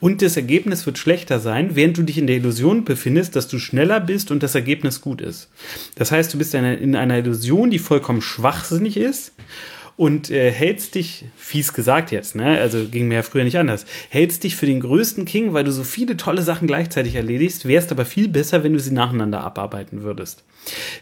und 0.00 0.22
das 0.22 0.36
Ergebnis 0.36 0.86
wird 0.86 0.98
schlechter 0.98 1.40
sein, 1.40 1.76
während 1.76 1.98
du 1.98 2.02
dich 2.02 2.18
in 2.18 2.26
der 2.26 2.36
Illusion 2.36 2.84
befindest, 2.84 3.36
dass 3.36 3.48
du 3.48 3.58
schneller 3.58 4.00
bist 4.00 4.30
und 4.30 4.42
das 4.42 4.54
Ergebnis 4.54 5.00
gut 5.00 5.20
ist. 5.20 5.48
Das 5.96 6.12
heißt, 6.12 6.32
du 6.32 6.38
bist 6.38 6.54
in 6.54 6.96
einer 6.96 7.18
Illusion, 7.18 7.70
die 7.70 7.78
vollkommen 7.78 8.22
schwachsinnig 8.22 8.96
ist 8.96 9.32
und 9.98 10.30
äh, 10.30 10.52
hältst 10.52 10.94
dich, 10.94 11.24
fies 11.36 11.72
gesagt 11.72 12.12
jetzt, 12.12 12.36
ne? 12.36 12.60
Also 12.60 12.86
ging 12.88 13.08
mir 13.08 13.16
ja 13.16 13.22
früher 13.22 13.42
nicht 13.42 13.58
anders, 13.58 13.84
hältst 14.10 14.44
dich 14.44 14.54
für 14.54 14.64
den 14.64 14.78
größten 14.78 15.24
King, 15.24 15.54
weil 15.54 15.64
du 15.64 15.72
so 15.72 15.82
viele 15.82 16.16
tolle 16.16 16.42
Sachen 16.42 16.68
gleichzeitig 16.68 17.16
erledigst, 17.16 17.66
wärst 17.66 17.90
aber 17.90 18.04
viel 18.04 18.28
besser, 18.28 18.62
wenn 18.62 18.74
du 18.74 18.78
sie 18.78 18.92
nacheinander 18.92 19.40
abarbeiten 19.40 20.04
würdest. 20.04 20.44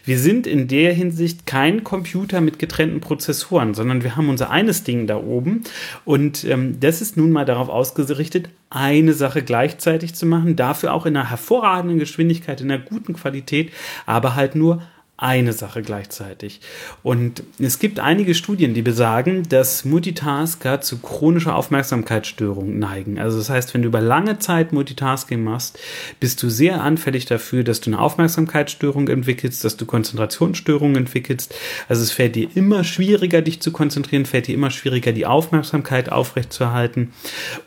Wir 0.03 0.17
sind 0.17 0.47
in 0.47 0.67
der 0.67 0.93
Hinsicht 0.93 1.45
kein 1.45 1.83
Computer 1.83 2.41
mit 2.41 2.57
getrennten 2.57 2.99
Prozessoren, 2.99 3.75
sondern 3.75 4.03
wir 4.03 4.15
haben 4.15 4.29
unser 4.29 4.49
eines 4.49 4.83
Ding 4.83 5.05
da 5.05 5.17
oben 5.17 5.61
und 6.03 6.43
ähm, 6.45 6.79
das 6.79 6.99
ist 6.99 7.17
nun 7.17 7.31
mal 7.31 7.45
darauf 7.45 7.69
ausgerichtet, 7.69 8.49
eine 8.71 9.13
Sache 9.13 9.43
gleichzeitig 9.43 10.15
zu 10.15 10.25
machen, 10.25 10.55
dafür 10.55 10.93
auch 10.93 11.05
in 11.05 11.15
einer 11.15 11.29
hervorragenden 11.29 11.99
Geschwindigkeit, 11.99 12.61
in 12.61 12.71
einer 12.71 12.83
guten 12.83 13.13
Qualität, 13.13 13.71
aber 14.07 14.35
halt 14.35 14.55
nur 14.55 14.81
eine 15.17 15.53
Sache 15.53 15.81
gleichzeitig. 15.81 16.61
Und 17.01 17.41
es 17.57 17.79
gibt 17.79 17.99
einige 17.99 18.35
Studien, 18.35 18.75
die 18.75 18.83
besagen, 18.83 19.49
dass 19.49 19.83
Multitasker 19.83 20.79
zu 20.81 20.99
chronischer 20.99 21.55
Aufmerksamkeitsstörung 21.55 22.77
neigen. 22.77 23.17
Also 23.17 23.39
das 23.39 23.49
heißt, 23.49 23.73
wenn 23.73 23.81
du 23.81 23.87
über 23.87 23.99
lange 23.99 24.37
Zeit 24.37 24.73
Multitasking 24.73 25.43
machst, 25.43 25.79
bist 26.19 26.43
du 26.43 26.49
sehr 26.49 26.83
anfällig 26.83 27.25
dafür, 27.25 27.63
dass 27.63 27.81
du 27.81 27.89
eine 27.89 27.99
Aufmerksamkeitsstörung 27.99 29.07
entwickelst, 29.07 29.63
dass 29.63 29.75
du 29.75 29.87
Konzentrationsstörungen 29.87 30.97
entwickelst. 30.97 31.55
Also 31.89 32.03
es 32.03 32.11
fällt 32.11 32.35
dir 32.35 32.49
immer 32.53 32.83
schwieriger, 32.83 33.41
dich 33.41 33.59
zu 33.59 33.71
konzentrieren, 33.71 34.27
fällt 34.27 34.45
dir 34.45 34.53
immer 34.53 34.69
schwieriger, 34.69 35.13
die 35.13 35.25
Aufmerksamkeit 35.25 36.11
aufrechtzuerhalten. 36.11 37.11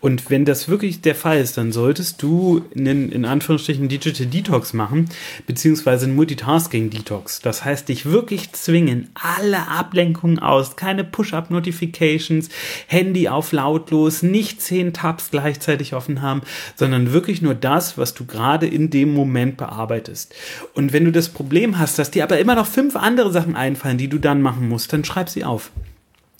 Und 0.01 0.31
wenn 0.31 0.45
das 0.45 0.69
wirklich 0.69 1.01
der 1.01 1.17
Fall 1.17 1.41
ist, 1.41 1.57
dann 1.57 1.73
solltest 1.73 2.23
du 2.23 2.65
einen, 2.77 3.11
in 3.11 3.25
Anführungsstrichen 3.25 3.89
Digital 3.89 4.27
Detox 4.27 4.73
machen, 4.73 5.09
beziehungsweise 5.49 6.05
einen 6.05 6.15
Multitasking 6.15 6.91
Detox. 6.91 7.40
Das 7.43 7.65
heißt, 7.65 7.89
dich 7.89 8.07
wirklich 8.07 8.53
zwingen, 8.53 9.11
alle 9.15 9.69
Ablenkungen 9.69 10.39
aus, 10.39 10.77
keine 10.77 11.05
Push-up-Notifications, 11.05 12.49
Handy 12.87 13.29
auf 13.29 13.53
lautlos, 13.53 14.23
nicht 14.23 14.61
zehn 14.61 14.93
Tabs 14.93 15.31
gleichzeitig 15.31 15.95
offen 15.95 16.23
haben, 16.23 16.43
sondern 16.77 17.13
wirklich 17.13 17.41
nur 17.41 17.55
das, 17.55 17.97
was 17.97 18.15
du 18.15 18.27
gerade 18.27 18.67
in 18.67 18.91
dem 18.91 19.15
Moment 19.15 19.57
bearbeitest. 19.57 20.35
Und 20.75 20.93
wenn 20.93 21.05
du 21.05 21.13
das 21.13 21.29
Problem 21.29 21.79
hast, 21.79 21.99
dass 21.99 22.11
dir 22.11 22.25
aber 22.25 22.39
immer 22.39 22.55
noch 22.55 22.67
fünf 22.67 22.97
andere 22.97 23.33
Sachen 23.33 23.57
einfallen, 23.57 23.99
die 23.99 24.09
du 24.09 24.19
dann 24.19 24.43
machen 24.43 24.69
musst, 24.69 24.93
dann 24.93 25.05
schreib 25.05 25.29
sie 25.29 25.45
auf. 25.45 25.71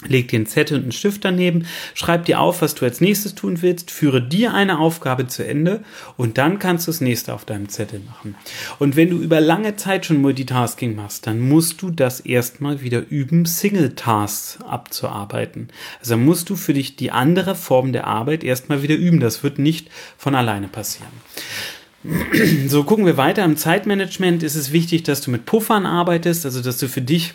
Leg 0.07 0.29
dir 0.29 0.39
einen 0.39 0.47
Zettel 0.47 0.79
und 0.79 0.85
einen 0.85 0.93
Stift 0.93 1.25
daneben, 1.25 1.67
schreib 1.95 2.25
dir 2.25 2.41
auf, 2.41 2.63
was 2.63 2.75
du 2.75 2.87
als 2.87 3.03
nächstes 3.03 3.35
tun 3.35 3.61
willst, 3.61 3.91
führe 3.91 4.23
dir 4.23 4.55
eine 4.55 4.79
Aufgabe 4.79 5.27
zu 5.27 5.47
Ende 5.47 5.85
und 6.17 6.39
dann 6.39 6.59
kannst 6.59 6.87
du 6.87 6.91
das 6.91 7.03
nächste 7.03 7.35
auf 7.35 7.45
deinem 7.45 7.69
Zettel 7.69 8.01
machen. 8.01 8.35
Und 8.79 8.97
wenn 8.97 9.11
du 9.11 9.19
über 9.19 9.41
lange 9.41 9.77
Zeit 9.77 10.07
schon 10.07 10.23
Multitasking 10.23 10.95
machst, 10.97 11.27
dann 11.27 11.39
musst 11.41 11.83
du 11.83 11.91
das 11.91 12.21
erstmal 12.21 12.81
wieder 12.81 13.05
üben, 13.11 13.45
Single 13.45 13.95
Tasks 13.95 14.59
abzuarbeiten. 14.67 15.69
Also 16.01 16.17
musst 16.17 16.49
du 16.49 16.57
für 16.57 16.73
dich 16.73 16.97
die 16.97 17.11
andere 17.11 17.55
Form 17.55 17.93
der 17.93 18.07
Arbeit 18.07 18.43
erstmal 18.43 18.83
wieder 18.83 18.95
üben. 18.95 19.21
Das 19.21 19.43
wird 19.43 19.59
nicht 19.59 19.91
von 20.17 20.35
alleine 20.35 20.69
passieren. 20.69 21.13
So 22.69 22.85
gucken 22.85 23.05
wir 23.05 23.19
weiter. 23.19 23.45
Im 23.45 23.59
Zeitmanagement 23.59 24.43
ist 24.43 24.55
es 24.55 24.73
wichtig, 24.73 25.03
dass 25.03 25.21
du 25.21 25.31
mit 25.31 25.45
Puffern 25.45 25.85
arbeitest, 25.85 26.47
also 26.47 26.63
dass 26.63 26.79
du 26.79 26.89
für 26.89 27.03
dich 27.03 27.35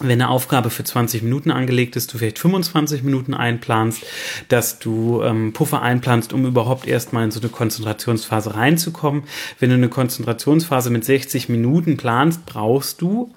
wenn 0.00 0.20
eine 0.20 0.28
Aufgabe 0.28 0.70
für 0.70 0.84
20 0.84 1.22
Minuten 1.22 1.50
angelegt 1.50 1.96
ist, 1.96 2.12
du 2.12 2.18
vielleicht 2.18 2.38
25 2.38 3.02
Minuten 3.02 3.34
einplanst, 3.34 4.04
dass 4.48 4.78
du 4.78 5.22
ähm, 5.22 5.52
Puffer 5.52 5.82
einplanst, 5.82 6.32
um 6.32 6.46
überhaupt 6.46 6.86
erstmal 6.86 7.24
in 7.24 7.30
so 7.30 7.40
eine 7.40 7.50
Konzentrationsphase 7.50 8.54
reinzukommen. 8.54 9.24
Wenn 9.60 9.70
du 9.70 9.76
eine 9.76 9.88
Konzentrationsphase 9.88 10.90
mit 10.90 11.04
60 11.04 11.48
Minuten 11.48 11.96
planst, 11.96 12.46
brauchst 12.46 13.00
du 13.00 13.32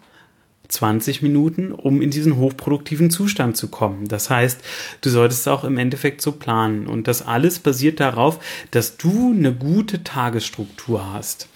20 0.68 1.22
Minuten, 1.22 1.72
um 1.72 2.02
in 2.02 2.10
diesen 2.10 2.38
hochproduktiven 2.38 3.12
Zustand 3.12 3.58
zu 3.58 3.68
kommen. 3.68 4.08
Das 4.08 4.30
heißt, 4.30 4.62
du 5.02 5.10
solltest 5.10 5.48
auch 5.48 5.64
im 5.64 5.78
Endeffekt 5.78 6.22
so 6.22 6.32
planen. 6.32 6.88
Und 6.88 7.08
das 7.08 7.22
alles 7.22 7.60
basiert 7.60 8.00
darauf, 8.00 8.40
dass 8.72 8.98
du 8.98 9.34
eine 9.36 9.54
gute 9.54 10.04
Tagesstruktur 10.04 11.14
hast. 11.14 11.48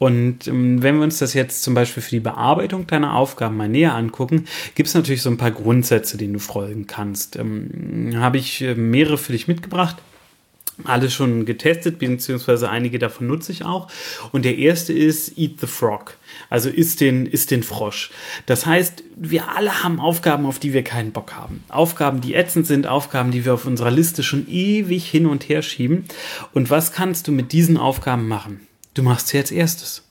Und 0.00 0.48
ähm, 0.48 0.82
wenn 0.82 0.96
wir 0.96 1.04
uns 1.04 1.18
das 1.18 1.34
jetzt 1.34 1.62
zum 1.62 1.74
Beispiel 1.74 2.02
für 2.02 2.10
die 2.10 2.20
Bearbeitung 2.20 2.86
deiner 2.86 3.14
Aufgaben 3.14 3.58
mal 3.58 3.68
näher 3.68 3.94
angucken, 3.94 4.46
gibt 4.74 4.88
es 4.88 4.94
natürlich 4.94 5.20
so 5.20 5.28
ein 5.28 5.36
paar 5.36 5.50
Grundsätze, 5.50 6.16
denen 6.16 6.32
du 6.32 6.38
folgen 6.38 6.86
kannst. 6.86 7.36
Ähm, 7.36 8.14
Habe 8.16 8.38
ich 8.38 8.62
äh, 8.62 8.74
mehrere 8.74 9.18
für 9.18 9.32
dich 9.32 9.46
mitgebracht 9.46 9.98
alle 10.84 11.10
schon 11.10 11.44
getestet, 11.44 11.98
beziehungsweise 11.98 12.70
einige 12.70 12.98
davon 12.98 13.26
nutze 13.26 13.52
ich 13.52 13.66
auch. 13.66 13.88
Und 14.32 14.46
der 14.46 14.56
erste 14.56 14.94
ist 14.94 15.36
Eat 15.36 15.60
the 15.60 15.66
Frog. 15.66 16.16
Also 16.48 16.70
isst 16.70 17.02
den, 17.02 17.26
isst 17.26 17.50
den 17.50 17.62
Frosch. 17.62 18.10
Das 18.46 18.64
heißt, 18.64 19.04
wir 19.16 19.50
alle 19.54 19.82
haben 19.82 20.00
Aufgaben, 20.00 20.46
auf 20.46 20.58
die 20.58 20.72
wir 20.72 20.82
keinen 20.82 21.12
Bock 21.12 21.34
haben. 21.34 21.62
Aufgaben, 21.68 22.22
die 22.22 22.34
ätzend 22.34 22.66
sind, 22.66 22.86
Aufgaben, 22.86 23.30
die 23.30 23.44
wir 23.44 23.52
auf 23.52 23.66
unserer 23.66 23.90
Liste 23.90 24.22
schon 24.22 24.48
ewig 24.48 25.06
hin 25.10 25.26
und 25.26 25.48
her 25.50 25.60
schieben. 25.62 26.06
Und 26.54 26.70
was 26.70 26.92
kannst 26.92 27.28
du 27.28 27.32
mit 27.32 27.52
diesen 27.52 27.76
Aufgaben 27.76 28.26
machen? 28.26 28.66
Du 28.94 29.02
machst 29.02 29.34
als 29.34 29.50
erstes. 29.50 30.02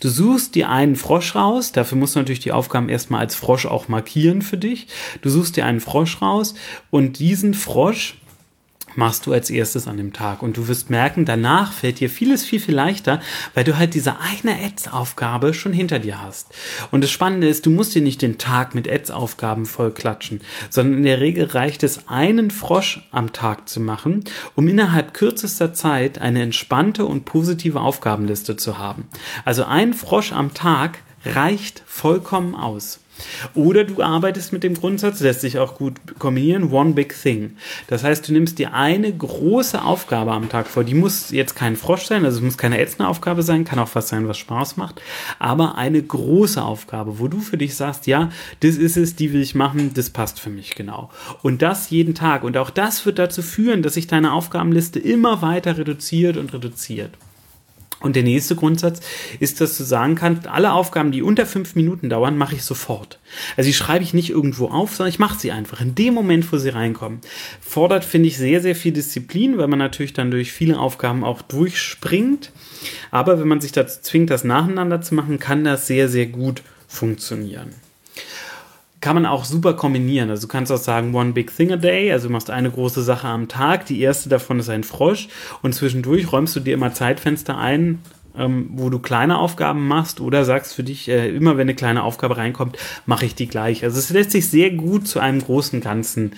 Du 0.00 0.08
suchst 0.08 0.54
dir 0.54 0.68
einen 0.68 0.96
Frosch 0.96 1.34
raus, 1.34 1.72
dafür 1.72 1.96
musst 1.96 2.14
du 2.16 2.18
natürlich 2.20 2.40
die 2.40 2.52
Aufgaben 2.52 2.88
erstmal 2.88 3.20
als 3.20 3.34
Frosch 3.34 3.66
auch 3.66 3.88
markieren 3.88 4.42
für 4.42 4.58
dich. 4.58 4.88
Du 5.22 5.30
suchst 5.30 5.56
dir 5.56 5.64
einen 5.64 5.80
Frosch 5.80 6.20
raus 6.20 6.54
und 6.90 7.18
diesen 7.18 7.54
Frosch 7.54 8.16
machst 8.96 9.26
du 9.26 9.32
als 9.32 9.50
erstes 9.50 9.86
an 9.86 9.96
dem 9.96 10.12
Tag. 10.12 10.42
Und 10.42 10.56
du 10.56 10.68
wirst 10.68 10.90
merken, 10.90 11.24
danach 11.24 11.72
fällt 11.72 12.00
dir 12.00 12.10
vieles 12.10 12.44
viel, 12.44 12.60
viel 12.60 12.74
leichter, 12.74 13.20
weil 13.54 13.64
du 13.64 13.76
halt 13.76 13.94
diese 13.94 14.18
eine 14.20 14.56
Ads-Aufgabe 14.64 15.54
schon 15.54 15.72
hinter 15.72 15.98
dir 15.98 16.22
hast. 16.22 16.48
Und 16.90 17.02
das 17.02 17.10
Spannende 17.10 17.48
ist, 17.48 17.66
du 17.66 17.70
musst 17.70 17.94
dir 17.94 18.02
nicht 18.02 18.22
den 18.22 18.38
Tag 18.38 18.74
mit 18.74 18.90
Ads-Aufgaben 18.90 19.66
voll 19.66 19.92
klatschen, 19.92 20.40
sondern 20.68 20.98
in 20.98 21.04
der 21.04 21.20
Regel 21.20 21.44
reicht 21.46 21.82
es, 21.82 22.08
einen 22.08 22.50
Frosch 22.50 23.06
am 23.10 23.32
Tag 23.32 23.68
zu 23.68 23.80
machen, 23.80 24.24
um 24.54 24.68
innerhalb 24.68 25.14
kürzester 25.14 25.72
Zeit 25.74 26.18
eine 26.20 26.42
entspannte 26.42 27.04
und 27.04 27.24
positive 27.24 27.80
Aufgabenliste 27.80 28.56
zu 28.56 28.78
haben. 28.78 29.08
Also 29.44 29.64
ein 29.64 29.94
Frosch 29.94 30.32
am 30.32 30.54
Tag 30.54 30.98
reicht 31.24 31.82
vollkommen 31.86 32.54
aus. 32.54 33.00
Oder 33.54 33.84
du 33.84 34.02
arbeitest 34.02 34.52
mit 34.52 34.62
dem 34.62 34.74
Grundsatz, 34.74 35.20
lässt 35.20 35.40
sich 35.40 35.58
auch 35.58 35.76
gut 35.76 35.94
kombinieren, 36.18 36.72
One 36.72 36.92
Big 36.92 37.14
Thing. 37.20 37.56
Das 37.86 38.04
heißt, 38.04 38.28
du 38.28 38.32
nimmst 38.32 38.58
dir 38.58 38.74
eine 38.74 39.12
große 39.12 39.82
Aufgabe 39.82 40.32
am 40.32 40.48
Tag 40.48 40.66
vor. 40.66 40.84
Die 40.84 40.94
muss 40.94 41.30
jetzt 41.30 41.56
kein 41.56 41.76
Frosch 41.76 42.04
sein, 42.04 42.24
also 42.24 42.38
es 42.38 42.44
muss 42.44 42.58
keine 42.58 42.80
ätzende 42.80 43.08
Aufgabe 43.08 43.42
sein, 43.42 43.64
kann 43.64 43.78
auch 43.78 43.94
was 43.94 44.08
sein, 44.08 44.28
was 44.28 44.38
Spaß 44.38 44.76
macht, 44.76 45.00
aber 45.38 45.76
eine 45.76 46.02
große 46.02 46.62
Aufgabe, 46.62 47.18
wo 47.18 47.28
du 47.28 47.40
für 47.40 47.58
dich 47.58 47.74
sagst, 47.74 48.06
ja, 48.06 48.30
das 48.60 48.76
ist 48.76 48.96
es, 48.96 49.16
die 49.16 49.32
will 49.32 49.42
ich 49.42 49.54
machen, 49.54 49.92
das 49.94 50.10
passt 50.10 50.40
für 50.40 50.50
mich 50.50 50.74
genau. 50.74 51.10
Und 51.42 51.62
das 51.62 51.90
jeden 51.90 52.14
Tag. 52.14 52.44
Und 52.44 52.56
auch 52.56 52.70
das 52.70 53.04
wird 53.06 53.18
dazu 53.18 53.42
führen, 53.42 53.82
dass 53.82 53.94
sich 53.94 54.06
deine 54.06 54.32
Aufgabenliste 54.32 54.98
immer 54.98 55.42
weiter 55.42 55.78
reduziert 55.78 56.36
und 56.36 56.52
reduziert. 56.52 57.16
Und 58.00 58.16
der 58.16 58.22
nächste 58.22 58.56
Grundsatz 58.56 59.00
ist, 59.40 59.60
dass 59.60 59.76
du 59.76 59.84
sagen 59.84 60.14
kannst, 60.14 60.46
alle 60.46 60.72
Aufgaben, 60.72 61.12
die 61.12 61.22
unter 61.22 61.44
fünf 61.44 61.76
Minuten 61.76 62.08
dauern, 62.08 62.38
mache 62.38 62.54
ich 62.54 62.64
sofort. 62.64 63.18
Also 63.56 63.68
die 63.68 63.74
schreibe 63.74 64.02
ich 64.02 64.14
nicht 64.14 64.30
irgendwo 64.30 64.68
auf, 64.68 64.96
sondern 64.96 65.10
ich 65.10 65.18
mache 65.18 65.38
sie 65.38 65.52
einfach 65.52 65.80
in 65.80 65.94
dem 65.94 66.14
Moment, 66.14 66.50
wo 66.50 66.56
sie 66.56 66.70
reinkommen. 66.70 67.20
Fordert, 67.60 68.04
finde 68.04 68.28
ich, 68.28 68.38
sehr, 68.38 68.62
sehr 68.62 68.74
viel 68.74 68.92
Disziplin, 68.92 69.58
weil 69.58 69.68
man 69.68 69.78
natürlich 69.78 70.14
dann 70.14 70.30
durch 70.30 70.50
viele 70.50 70.78
Aufgaben 70.78 71.24
auch 71.24 71.42
durchspringt. 71.42 72.52
Aber 73.10 73.38
wenn 73.38 73.48
man 73.48 73.60
sich 73.60 73.72
dazu 73.72 74.00
zwingt, 74.00 74.30
das 74.30 74.44
nacheinander 74.44 75.02
zu 75.02 75.14
machen, 75.14 75.38
kann 75.38 75.64
das 75.64 75.86
sehr, 75.86 76.08
sehr 76.08 76.26
gut 76.26 76.62
funktionieren 76.88 77.74
kann 79.00 79.14
man 79.14 79.26
auch 79.26 79.44
super 79.44 79.74
kombinieren. 79.74 80.30
Also 80.30 80.46
du 80.46 80.52
kannst 80.52 80.70
auch 80.70 80.78
sagen, 80.78 81.14
one 81.14 81.32
big 81.32 81.54
thing 81.54 81.72
a 81.72 81.76
day, 81.76 82.12
also 82.12 82.28
du 82.28 82.32
machst 82.32 82.50
eine 82.50 82.70
große 82.70 83.02
Sache 83.02 83.28
am 83.28 83.48
Tag. 83.48 83.86
Die 83.86 84.00
erste 84.00 84.28
davon 84.28 84.60
ist 84.60 84.68
ein 84.68 84.84
Frosch 84.84 85.28
und 85.62 85.74
zwischendurch 85.74 86.30
räumst 86.32 86.54
du 86.56 86.60
dir 86.60 86.74
immer 86.74 86.92
Zeitfenster 86.92 87.56
ein, 87.56 88.00
ähm, 88.36 88.70
wo 88.74 88.90
du 88.90 88.98
kleine 88.98 89.38
Aufgaben 89.38 89.88
machst 89.88 90.20
oder 90.20 90.44
sagst 90.44 90.74
für 90.74 90.84
dich, 90.84 91.08
äh, 91.08 91.30
immer 91.30 91.56
wenn 91.56 91.62
eine 91.62 91.74
kleine 91.74 92.02
Aufgabe 92.02 92.36
reinkommt, 92.36 92.76
mache 93.06 93.24
ich 93.24 93.34
die 93.34 93.48
gleich. 93.48 93.84
Also 93.84 93.98
es 93.98 94.10
lässt 94.10 94.32
sich 94.32 94.48
sehr 94.48 94.70
gut 94.70 95.08
zu 95.08 95.18
einem 95.18 95.40
großen 95.40 95.80
Ganzen 95.80 96.32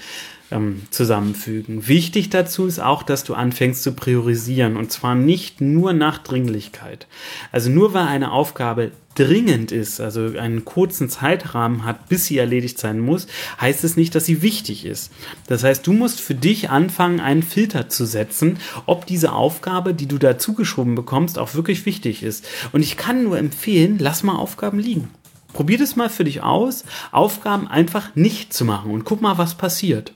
ähm, 0.52 0.82
zusammenfügen. 0.90 1.88
Wichtig 1.88 2.30
dazu 2.30 2.66
ist 2.66 2.78
auch, 2.78 3.02
dass 3.02 3.24
du 3.24 3.34
anfängst 3.34 3.82
zu 3.82 3.92
priorisieren 3.92 4.76
und 4.76 4.92
zwar 4.92 5.14
nicht 5.14 5.60
nur 5.60 5.92
nach 5.92 6.18
Dringlichkeit. 6.18 7.06
Also 7.50 7.70
nur 7.70 7.94
weil 7.94 8.06
eine 8.06 8.32
Aufgabe 8.32 8.92
dringend 9.14 9.72
ist, 9.72 10.00
also 10.00 10.38
einen 10.38 10.64
kurzen 10.64 11.08
Zeitrahmen 11.08 11.84
hat, 11.84 12.08
bis 12.08 12.26
sie 12.26 12.38
erledigt 12.38 12.78
sein 12.78 13.00
muss, 13.00 13.26
heißt 13.60 13.84
es 13.84 13.96
nicht, 13.96 14.14
dass 14.14 14.24
sie 14.24 14.42
wichtig 14.42 14.86
ist. 14.86 15.12
Das 15.46 15.64
heißt, 15.64 15.86
du 15.86 15.92
musst 15.92 16.20
für 16.20 16.34
dich 16.34 16.70
anfangen, 16.70 17.20
einen 17.20 17.42
Filter 17.42 17.88
zu 17.88 18.06
setzen, 18.06 18.58
ob 18.86 19.06
diese 19.06 19.32
Aufgabe, 19.32 19.94
die 19.94 20.06
du 20.06 20.18
da 20.18 20.38
zugeschoben 20.38 20.94
bekommst, 20.94 21.38
auch 21.38 21.54
wirklich 21.54 21.84
wichtig 21.86 22.22
ist. 22.22 22.46
Und 22.72 22.82
ich 22.82 22.96
kann 22.96 23.24
nur 23.24 23.38
empfehlen, 23.38 23.98
lass 23.98 24.22
mal 24.22 24.36
Aufgaben 24.36 24.78
liegen. 24.78 25.08
Probier 25.52 25.78
das 25.78 25.96
mal 25.96 26.08
für 26.08 26.24
dich 26.24 26.42
aus, 26.42 26.84
Aufgaben 27.10 27.68
einfach 27.68 28.14
nicht 28.14 28.54
zu 28.54 28.64
machen 28.64 28.90
und 28.90 29.04
guck 29.04 29.20
mal, 29.20 29.36
was 29.36 29.54
passiert. 29.54 30.14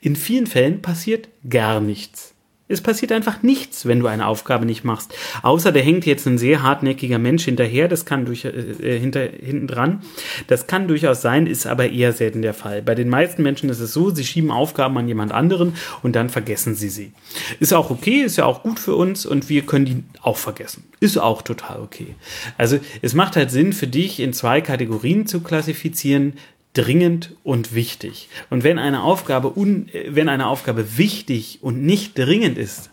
In 0.00 0.16
vielen 0.16 0.46
Fällen 0.46 0.82
passiert 0.82 1.28
gar 1.48 1.80
nichts. 1.80 2.34
Es 2.68 2.82
passiert 2.82 3.12
einfach 3.12 3.42
nichts, 3.42 3.86
wenn 3.86 4.00
du 4.00 4.06
eine 4.08 4.26
Aufgabe 4.26 4.66
nicht 4.66 4.84
machst. 4.84 5.14
Außer 5.42 5.72
da 5.72 5.80
hängt 5.80 6.04
jetzt 6.04 6.26
ein 6.26 6.36
sehr 6.36 6.62
hartnäckiger 6.62 7.18
Mensch 7.18 7.46
hinterher, 7.46 7.88
das 7.88 8.04
kann 8.04 8.26
durch, 8.26 8.44
äh, 8.44 8.50
äh, 8.50 8.98
hinten 9.00 9.66
dran. 9.66 10.02
Das 10.48 10.66
kann 10.66 10.86
durchaus 10.86 11.22
sein, 11.22 11.46
ist 11.46 11.66
aber 11.66 11.90
eher 11.90 12.12
selten 12.12 12.42
der 12.42 12.52
Fall. 12.52 12.82
Bei 12.82 12.94
den 12.94 13.08
meisten 13.08 13.42
Menschen 13.42 13.70
ist 13.70 13.80
es 13.80 13.94
so, 13.94 14.10
sie 14.10 14.24
schieben 14.24 14.50
Aufgaben 14.50 14.98
an 14.98 15.08
jemand 15.08 15.32
anderen 15.32 15.74
und 16.02 16.14
dann 16.14 16.28
vergessen 16.28 16.74
sie 16.74 16.90
sie. 16.90 17.12
Ist 17.58 17.72
auch 17.72 17.88
okay, 17.90 18.20
ist 18.20 18.36
ja 18.36 18.44
auch 18.44 18.62
gut 18.62 18.78
für 18.78 18.94
uns 18.94 19.24
und 19.24 19.48
wir 19.48 19.62
können 19.62 19.86
die 19.86 20.04
auch 20.20 20.36
vergessen. 20.36 20.84
Ist 21.00 21.16
auch 21.16 21.40
total 21.40 21.80
okay. 21.80 22.16
Also 22.58 22.78
es 23.00 23.14
macht 23.14 23.36
halt 23.36 23.50
Sinn 23.50 23.72
für 23.72 23.86
dich 23.86 24.20
in 24.20 24.34
zwei 24.34 24.60
Kategorien 24.60 25.26
zu 25.26 25.40
klassifizieren 25.40 26.34
dringend 26.78 27.34
und 27.42 27.74
wichtig. 27.74 28.28
Und 28.50 28.62
wenn 28.62 28.78
eine 28.78 29.02
Aufgabe 29.02 29.58
un, 29.58 29.88
wenn 30.06 30.28
eine 30.28 30.46
Aufgabe 30.46 30.96
wichtig 30.96 31.58
und 31.60 31.82
nicht 31.82 32.16
dringend 32.16 32.56
ist, 32.56 32.90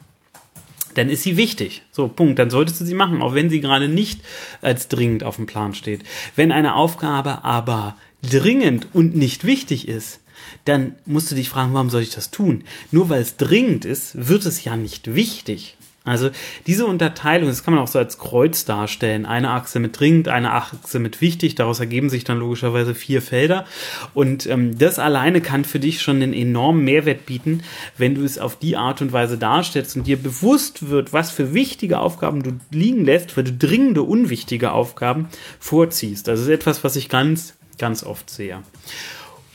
dann 0.95 1.09
ist 1.09 1.23
sie 1.23 1.37
wichtig. 1.37 1.83
So, 1.91 2.07
Punkt. 2.07 2.39
Dann 2.39 2.49
solltest 2.49 2.81
du 2.81 2.85
sie 2.85 2.95
machen, 2.95 3.21
auch 3.21 3.35
wenn 3.35 3.49
sie 3.49 3.61
gerade 3.61 3.87
nicht 3.87 4.21
als 4.61 4.87
dringend 4.87 5.23
auf 5.23 5.35
dem 5.35 5.45
Plan 5.45 5.75
steht. 5.75 6.01
Wenn 6.35 6.51
eine 6.51 6.75
Aufgabe 6.75 7.43
aber 7.43 7.95
dringend 8.23 8.87
und 8.93 9.15
nicht 9.15 9.45
wichtig 9.45 9.87
ist, 9.87 10.21
dann 10.63 10.95
musst 11.05 11.29
du 11.29 11.35
dich 11.35 11.49
fragen, 11.49 11.73
warum 11.73 11.89
soll 11.89 12.01
ich 12.01 12.09
das 12.09 12.31
tun? 12.31 12.63
Nur 12.91 13.09
weil 13.09 13.21
es 13.21 13.37
dringend 13.37 13.85
ist, 13.85 14.27
wird 14.27 14.45
es 14.45 14.63
ja 14.63 14.75
nicht 14.75 15.13
wichtig. 15.13 15.77
Also 16.05 16.29
diese 16.67 16.85
Unterteilung, 16.85 17.49
das 17.49 17.63
kann 17.63 17.73
man 17.73 17.83
auch 17.83 17.87
so 17.87 17.97
als 17.97 18.19
Kreuz 18.19 18.63
darstellen. 18.63 19.25
Eine 19.25 19.49
Achse 19.49 19.79
mit 19.79 19.99
dringend, 19.99 20.27
eine 20.27 20.53
Achse 20.53 20.99
mit 20.99 21.19
wichtig. 21.19 21.55
Daraus 21.55 21.79
ergeben 21.79 22.11
sich 22.11 22.23
dann 22.23 22.37
logischerweise 22.37 22.93
vier 22.93 23.23
Felder. 23.23 23.65
Und 24.13 24.45
ähm, 24.45 24.77
das 24.77 24.99
alleine 24.99 25.41
kann 25.41 25.65
für 25.65 25.79
dich 25.79 26.03
schon 26.03 26.17
einen 26.17 26.33
enormen 26.33 26.83
Mehrwert 26.83 27.25
bieten, 27.25 27.63
wenn 27.97 28.13
du 28.13 28.23
es 28.23 28.37
auf 28.37 28.57
die 28.57 28.77
Art 28.77 29.01
und 29.01 29.13
Weise 29.13 29.39
darstellst 29.39 29.95
und 29.95 30.05
dir 30.05 30.17
bewusst 30.17 30.89
wird, 30.89 31.11
was 31.11 31.31
für 31.31 31.55
wichtige 31.55 31.99
Aufgaben 31.99 32.43
du 32.43 32.59
liegen 32.69 33.03
lässt, 33.03 33.35
weil 33.35 33.45
du 33.45 33.53
dringende, 33.53 34.03
unwichtige 34.03 34.73
Aufgaben 34.73 35.27
vorziehst. 35.59 36.27
Das 36.27 36.39
ist 36.39 36.49
etwas, 36.49 36.83
was 36.83 36.95
ich 36.95 37.09
ganz, 37.09 37.55
ganz 37.79 38.03
oft 38.03 38.29
sehe. 38.29 38.61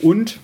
Und 0.01 0.41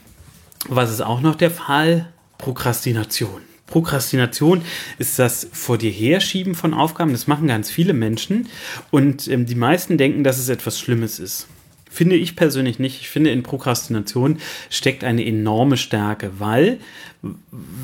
was 0.68 0.90
ist 0.90 1.00
auch 1.00 1.20
noch 1.20 1.34
der 1.34 1.50
Fall? 1.50 2.12
Prokrastination. 2.38 3.45
Prokrastination 3.66 4.62
ist 4.98 5.18
das 5.18 5.48
vor 5.52 5.78
dir 5.78 5.90
herschieben 5.90 6.54
von 6.54 6.74
Aufgaben. 6.74 7.12
Das 7.12 7.26
machen 7.26 7.48
ganz 7.48 7.70
viele 7.70 7.92
Menschen 7.92 8.48
und 8.90 9.28
ähm, 9.28 9.46
die 9.46 9.54
meisten 9.54 9.98
denken, 9.98 10.24
dass 10.24 10.38
es 10.38 10.48
etwas 10.48 10.78
Schlimmes 10.78 11.18
ist. 11.18 11.48
Finde 11.88 12.16
ich 12.16 12.36
persönlich 12.36 12.78
nicht. 12.78 13.00
Ich 13.00 13.08
finde, 13.08 13.30
in 13.30 13.42
Prokrastination 13.42 14.38
steckt 14.68 15.02
eine 15.02 15.24
enorme 15.24 15.78
Stärke, 15.78 16.30
weil 16.38 16.78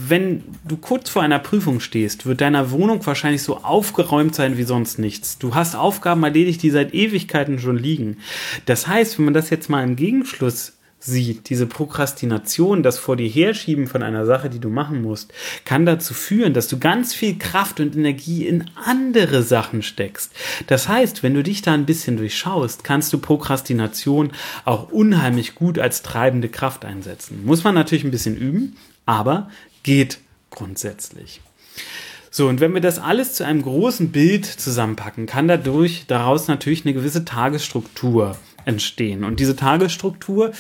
wenn 0.07 0.45
du 0.69 0.77
kurz 0.77 1.09
vor 1.09 1.23
einer 1.23 1.39
Prüfung 1.39 1.81
stehst, 1.81 2.27
wird 2.27 2.43
deiner 2.43 2.71
Wohnung 2.73 3.05
wahrscheinlich 3.07 3.43
so 3.43 3.59
aufgeräumt 3.59 4.35
sein 4.35 4.59
wie 4.59 4.65
sonst 4.65 4.99
nichts. 4.99 5.39
Du 5.39 5.55
hast 5.55 5.75
Aufgaben 5.75 6.23
erledigt, 6.25 6.63
die 6.63 6.71
seit 6.71 6.93
Ewigkeiten 6.93 7.59
schon 7.59 7.79
liegen. 7.79 8.19
Das 8.67 8.87
heißt, 8.87 9.19
wenn 9.19 9.25
man 9.25 9.35
das 9.35 9.49
jetzt 9.49 9.71
mal 9.71 9.83
im 9.83 9.97
Gegenschluss 9.97 10.75
sieht, 11.05 11.51
diese 11.51 11.67
Prokrastination, 11.67 12.83
das 12.83 12.99
vor 12.99 13.17
dir 13.17 13.29
herschieben 13.29 13.89
von 13.89 14.03
einer 14.03 14.25
Sache, 14.25 14.49
die 14.49 14.61
du 14.61 14.69
machen 14.69 15.03
musst, 15.03 15.33
kann 15.65 15.85
dazu 15.85 16.15
führen, 16.15 16.55
dass 16.55 16.69
du 16.69 16.79
ganz 16.79 17.13
viel 17.13 17.39
Kraft 17.39 17.81
und 17.81 17.97
Energie 17.97 18.47
in 18.47 18.71
andere 18.85 19.43
Sachen 19.43 19.83
steckst. 19.83 20.33
Das 20.69 20.89
heißt, 20.89 21.23
wenn 21.23 21.35
du 21.35 21.43
dich 21.43 21.61
da 21.61 21.73
ein 21.73 21.87
bisschen 21.87 22.17
durchschaust, 22.17 22.85
kannst 22.85 23.13
du 23.13 23.19
Prokrastination 23.19 24.31
auch 24.65 24.91
unheimlich 24.91 25.57
gut 25.57 25.79
als 25.79 26.03
treibende 26.03 26.49
Kraft 26.49 26.85
einsetzen. 26.85 27.45
Muss 27.45 27.65
man 27.65 27.75
natürlich 27.75 28.05
ein 28.05 28.13
bisschen 28.13 28.37
üben, 28.37 28.77
aber 29.05 29.51
geht 29.83 30.19
grundsätzlich. 30.51 31.41
So, 32.31 32.49
und 32.49 32.61
wenn 32.61 32.73
wir 32.73 32.81
das 32.81 32.99
alles 32.99 33.35
zu 33.35 33.45
einem 33.45 33.63
großen 33.63 34.13
Bild 34.13 34.47
zusammenpacken, 34.47 35.27
kann 35.27 35.49
dadurch 35.49 36.05
daraus 36.07 36.49
natürlich 36.49 36.85
eine 36.85 36.95
gewisse 36.95 37.25
Tagesstruktur 37.25 38.37
entstehen. 38.65 39.25
Und 39.25 39.41
diese 39.41 39.57
Tagesstruktur 39.57 40.53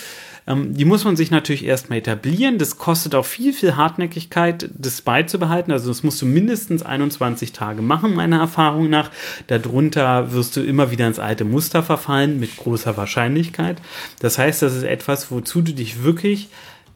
ähm, 0.46 0.74
die 0.74 0.84
muss 0.84 1.04
man 1.04 1.16
sich 1.16 1.30
natürlich 1.30 1.64
erstmal 1.64 1.98
etablieren. 1.98 2.58
Das 2.58 2.78
kostet 2.78 3.14
auch 3.14 3.24
viel, 3.24 3.52
viel 3.52 3.76
Hartnäckigkeit, 3.76 4.68
das 4.74 5.00
beizubehalten. 5.02 5.72
Also 5.72 5.88
das 5.88 6.02
musst 6.02 6.20
du 6.22 6.26
mindestens 6.26 6.82
21 6.82 7.52
Tage 7.52 7.82
machen, 7.82 8.14
meiner 8.14 8.40
Erfahrung 8.40 8.90
nach. 8.90 9.10
Darunter 9.46 10.32
wirst 10.32 10.56
du 10.56 10.62
immer 10.62 10.90
wieder 10.90 11.06
ins 11.06 11.18
alte 11.18 11.44
Muster 11.44 11.82
verfallen, 11.82 12.40
mit 12.40 12.56
großer 12.56 12.96
Wahrscheinlichkeit. 12.96 13.80
Das 14.20 14.38
heißt, 14.38 14.62
das 14.62 14.74
ist 14.74 14.84
etwas, 14.84 15.30
wozu 15.30 15.62
du 15.62 15.72
dich 15.72 16.02
wirklich 16.02 16.48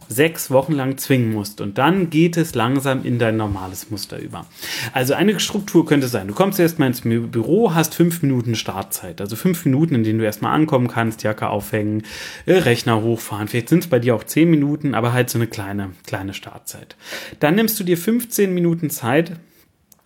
sechs 0.08 0.50
Wochen 0.50 0.72
lang 0.72 0.98
zwingen 0.98 1.32
musst. 1.32 1.60
Und 1.60 1.78
dann 1.78 2.10
geht 2.10 2.36
es 2.36 2.54
langsam 2.54 3.04
in 3.04 3.18
dein 3.18 3.36
normales 3.36 3.90
Muster 3.90 4.18
über. 4.18 4.46
Also 4.92 5.14
eine 5.14 5.38
Struktur 5.40 5.86
könnte 5.86 6.08
sein, 6.08 6.28
du 6.28 6.34
kommst 6.34 6.58
erstmal 6.58 6.88
ins 6.88 7.02
Büro, 7.02 7.74
hast 7.74 7.94
fünf 7.94 8.22
Minuten 8.22 8.54
Startzeit. 8.54 9.20
Also 9.20 9.36
fünf 9.36 9.64
Minuten, 9.64 9.94
in 9.94 10.04
denen 10.04 10.18
du 10.18 10.24
erstmal 10.24 10.54
ankommen 10.54 10.88
kannst, 10.88 11.22
Jacke 11.22 11.48
aufhängen, 11.48 12.02
äh, 12.46 12.54
Rechner 12.54 13.02
hochfahren. 13.02 13.48
Vielleicht 13.48 13.68
sind 13.68 13.84
es 13.84 13.90
bei 13.90 13.98
dir 13.98 14.14
auch 14.14 14.24
zehn 14.24 14.50
Minuten, 14.50 14.94
aber 14.94 15.12
halt 15.12 15.30
so 15.30 15.38
eine 15.38 15.46
kleine, 15.46 15.90
kleine 16.06 16.34
Startzeit. 16.34 16.96
Dann 17.40 17.54
nimmst 17.54 17.78
du 17.80 17.84
dir 17.84 17.98
15 17.98 18.52
Minuten 18.52 18.90
Zeit, 18.90 19.32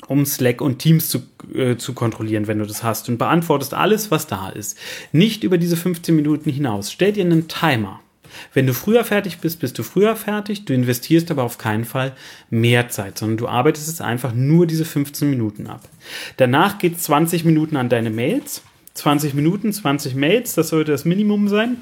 um 0.09 0.26
Slack 0.26 0.61
und 0.61 0.78
Teams 0.78 1.09
zu, 1.09 1.23
äh, 1.54 1.76
zu 1.76 1.92
kontrollieren, 1.92 2.47
wenn 2.47 2.59
du 2.59 2.66
das 2.66 2.83
hast 2.83 3.09
und 3.09 3.19
beantwortest 3.19 3.75
alles, 3.75 4.11
was 4.11 4.26
da 4.26 4.49
ist. 4.49 4.76
Nicht 5.12 5.45
über 5.45 5.59
diese 5.59 5.76
15 5.76 6.16
Minuten 6.16 6.50
hinaus. 6.50 6.90
Stell 6.90 7.12
dir 7.12 7.25
einen 7.25 7.49
Timer. 7.49 8.00
Wenn 8.54 8.66
du 8.66 8.75
früher 8.75 9.04
fertig 9.04 9.38
bist, 9.38 9.60
bist 9.60 9.78
du 9.78 9.82
früher 9.82 10.16
fertig. 10.16 10.64
Du 10.64 10.72
investierst 10.72 11.30
aber 11.30 11.42
auf 11.42 11.58
keinen 11.58 11.84
Fall 11.84 12.12
mehr 12.50 12.88
Zeit, 12.88 13.18
sondern 13.18 13.37
du 13.37 13.49
arbeitest 13.49 13.88
es 13.88 14.00
einfach 14.00 14.32
nur 14.32 14.66
diese 14.66 14.84
15 14.84 15.28
Minuten 15.28 15.66
ab. 15.66 15.82
Danach 16.37 16.78
geht 16.78 17.00
20 17.00 17.44
Minuten 17.44 17.76
an 17.76 17.88
deine 17.88 18.10
Mails. 18.10 18.62
20 18.94 19.34
Minuten, 19.34 19.72
20 19.72 20.14
Mails, 20.14 20.54
das 20.54 20.68
sollte 20.68 20.92
das 20.92 21.04
Minimum 21.04 21.49
sein. 21.49 21.78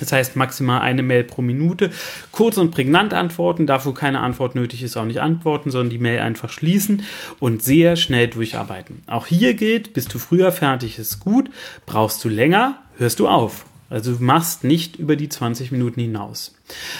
Das 0.00 0.10
heißt 0.10 0.34
maximal 0.34 0.80
eine 0.80 1.04
Mail 1.04 1.22
pro 1.22 1.40
Minute. 1.40 1.90
Kurz 2.32 2.56
und 2.56 2.72
prägnant 2.72 3.14
antworten, 3.14 3.66
da 3.66 3.84
wo 3.84 3.92
keine 3.92 4.20
Antwort 4.20 4.56
nötig 4.56 4.82
ist, 4.82 4.96
auch 4.96 5.04
nicht 5.04 5.20
antworten, 5.20 5.70
sondern 5.70 5.90
die 5.90 5.98
Mail 5.98 6.18
einfach 6.18 6.50
schließen 6.50 7.04
und 7.38 7.62
sehr 7.62 7.94
schnell 7.94 8.26
durcharbeiten. 8.26 9.02
Auch 9.06 9.26
hier 9.26 9.54
gilt, 9.54 9.92
bist 9.92 10.12
du 10.12 10.18
früher 10.18 10.50
fertig, 10.50 10.98
ist 10.98 11.20
gut. 11.20 11.48
Brauchst 11.86 12.24
du 12.24 12.28
länger, 12.28 12.82
hörst 12.98 13.20
du 13.20 13.28
auf. 13.28 13.66
Also 13.94 14.16
du 14.16 14.24
machst 14.24 14.64
nicht 14.64 14.96
über 14.96 15.14
die 15.14 15.28
20 15.28 15.70
Minuten 15.70 16.00
hinaus. 16.00 16.52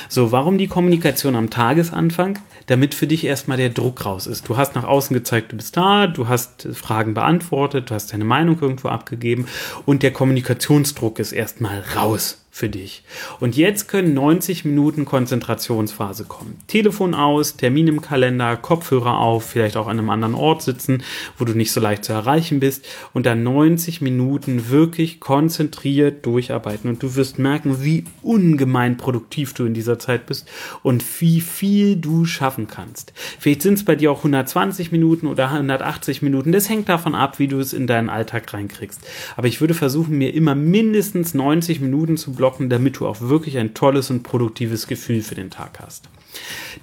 So, 0.08 0.30
warum 0.30 0.58
die 0.58 0.68
Kommunikation 0.68 1.34
am 1.34 1.50
Tagesanfang? 1.50 2.38
Damit 2.66 2.94
für 2.94 3.08
dich 3.08 3.24
erstmal 3.24 3.56
der 3.56 3.70
Druck 3.70 4.06
raus 4.06 4.28
ist. 4.28 4.48
Du 4.48 4.56
hast 4.56 4.76
nach 4.76 4.84
außen 4.84 5.12
gezeigt, 5.12 5.50
du 5.50 5.56
bist 5.56 5.76
da, 5.76 6.06
du 6.06 6.28
hast 6.28 6.68
Fragen 6.72 7.12
beantwortet, 7.12 7.90
du 7.90 7.96
hast 7.96 8.12
deine 8.12 8.24
Meinung 8.24 8.60
irgendwo 8.60 8.90
abgegeben 8.90 9.48
und 9.86 10.04
der 10.04 10.12
Kommunikationsdruck 10.12 11.18
ist 11.18 11.32
erstmal 11.32 11.82
raus 11.96 12.43
für 12.54 12.68
dich. 12.68 13.02
Und 13.40 13.56
jetzt 13.56 13.88
können 13.88 14.14
90 14.14 14.64
Minuten 14.64 15.04
Konzentrationsphase 15.04 16.22
kommen. 16.22 16.56
Telefon 16.68 17.12
aus, 17.12 17.56
Termin 17.56 17.88
im 17.88 18.00
Kalender, 18.00 18.56
Kopfhörer 18.56 19.18
auf, 19.18 19.44
vielleicht 19.44 19.76
auch 19.76 19.88
an 19.88 19.98
einem 19.98 20.08
anderen 20.08 20.36
Ort 20.36 20.62
sitzen, 20.62 21.02
wo 21.36 21.44
du 21.44 21.54
nicht 21.54 21.72
so 21.72 21.80
leicht 21.80 22.04
zu 22.04 22.12
erreichen 22.12 22.60
bist 22.60 22.86
und 23.12 23.26
dann 23.26 23.42
90 23.42 24.02
Minuten 24.02 24.70
wirklich 24.70 25.18
konzentriert 25.18 26.24
durcharbeiten 26.24 26.88
und 26.88 27.02
du 27.02 27.16
wirst 27.16 27.40
merken, 27.40 27.82
wie 27.82 28.04
ungemein 28.22 28.98
produktiv 28.98 29.52
du 29.54 29.64
in 29.64 29.74
dieser 29.74 29.98
Zeit 29.98 30.26
bist 30.26 30.48
und 30.84 31.04
wie 31.20 31.40
viel 31.40 31.96
du 31.96 32.24
schaffen 32.24 32.68
kannst. 32.68 33.12
Vielleicht 33.40 33.62
sind 33.62 33.74
es 33.74 33.84
bei 33.84 33.96
dir 33.96 34.12
auch 34.12 34.18
120 34.18 34.92
Minuten 34.92 35.26
oder 35.26 35.50
180 35.50 36.22
Minuten. 36.22 36.52
Das 36.52 36.68
hängt 36.68 36.88
davon 36.88 37.16
ab, 37.16 37.40
wie 37.40 37.48
du 37.48 37.58
es 37.58 37.72
in 37.72 37.88
deinen 37.88 38.10
Alltag 38.10 38.54
reinkriegst. 38.54 39.00
Aber 39.36 39.48
ich 39.48 39.60
würde 39.60 39.74
versuchen, 39.74 40.16
mir 40.16 40.32
immer 40.32 40.54
mindestens 40.54 41.34
90 41.34 41.80
Minuten 41.80 42.16
zu 42.16 42.32
blocken, 42.32 42.43
damit 42.68 42.98
du 42.98 43.06
auch 43.06 43.20
wirklich 43.20 43.58
ein 43.58 43.74
tolles 43.74 44.10
und 44.10 44.22
produktives 44.22 44.86
Gefühl 44.86 45.22
für 45.22 45.34
den 45.34 45.50
Tag 45.50 45.80
hast. 45.80 46.08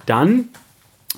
Dann 0.06 0.48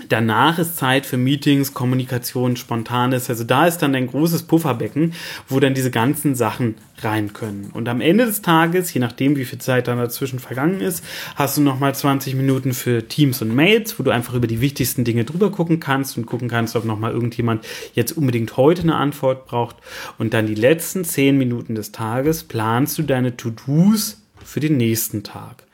Danach 0.08 0.58
ist 0.58 0.76
Zeit 0.76 1.06
für 1.06 1.16
Meetings, 1.16 1.72
Kommunikation, 1.72 2.56
Spontanes. 2.56 3.30
Also 3.30 3.44
da 3.44 3.68
ist 3.68 3.78
dann 3.78 3.94
ein 3.94 4.08
großes 4.08 4.42
Pufferbecken, 4.42 5.12
wo 5.48 5.60
dann 5.60 5.72
diese 5.72 5.92
ganzen 5.92 6.34
Sachen 6.34 6.74
rein 6.98 7.32
können. 7.32 7.70
Und 7.72 7.88
am 7.88 8.00
Ende 8.00 8.26
des 8.26 8.42
Tages, 8.42 8.92
je 8.92 9.00
nachdem, 9.00 9.36
wie 9.36 9.44
viel 9.44 9.60
Zeit 9.60 9.86
dann 9.86 9.98
dazwischen 9.98 10.40
vergangen 10.40 10.80
ist, 10.80 11.04
hast 11.36 11.56
du 11.56 11.60
nochmal 11.60 11.94
20 11.94 12.34
Minuten 12.34 12.72
für 12.72 13.06
Teams 13.06 13.40
und 13.40 13.54
Mails, 13.54 13.96
wo 13.96 14.02
du 14.02 14.10
einfach 14.10 14.34
über 14.34 14.48
die 14.48 14.60
wichtigsten 14.60 15.04
Dinge 15.04 15.24
drüber 15.24 15.52
gucken 15.52 15.78
kannst 15.78 16.18
und 16.18 16.26
gucken 16.26 16.48
kannst, 16.48 16.74
ob 16.74 16.84
nochmal 16.84 17.12
irgendjemand 17.12 17.64
jetzt 17.94 18.16
unbedingt 18.16 18.56
heute 18.56 18.82
eine 18.82 18.96
Antwort 18.96 19.46
braucht. 19.46 19.76
Und 20.18 20.34
dann 20.34 20.48
die 20.48 20.56
letzten 20.56 21.04
10 21.04 21.38
Minuten 21.38 21.76
des 21.76 21.92
Tages 21.92 22.42
planst 22.42 22.98
du 22.98 23.04
deine 23.04 23.36
To-Dos 23.36 24.23
für 24.44 24.60
den 24.60 24.76
nächsten 24.76 25.22
Tag. 25.22 25.64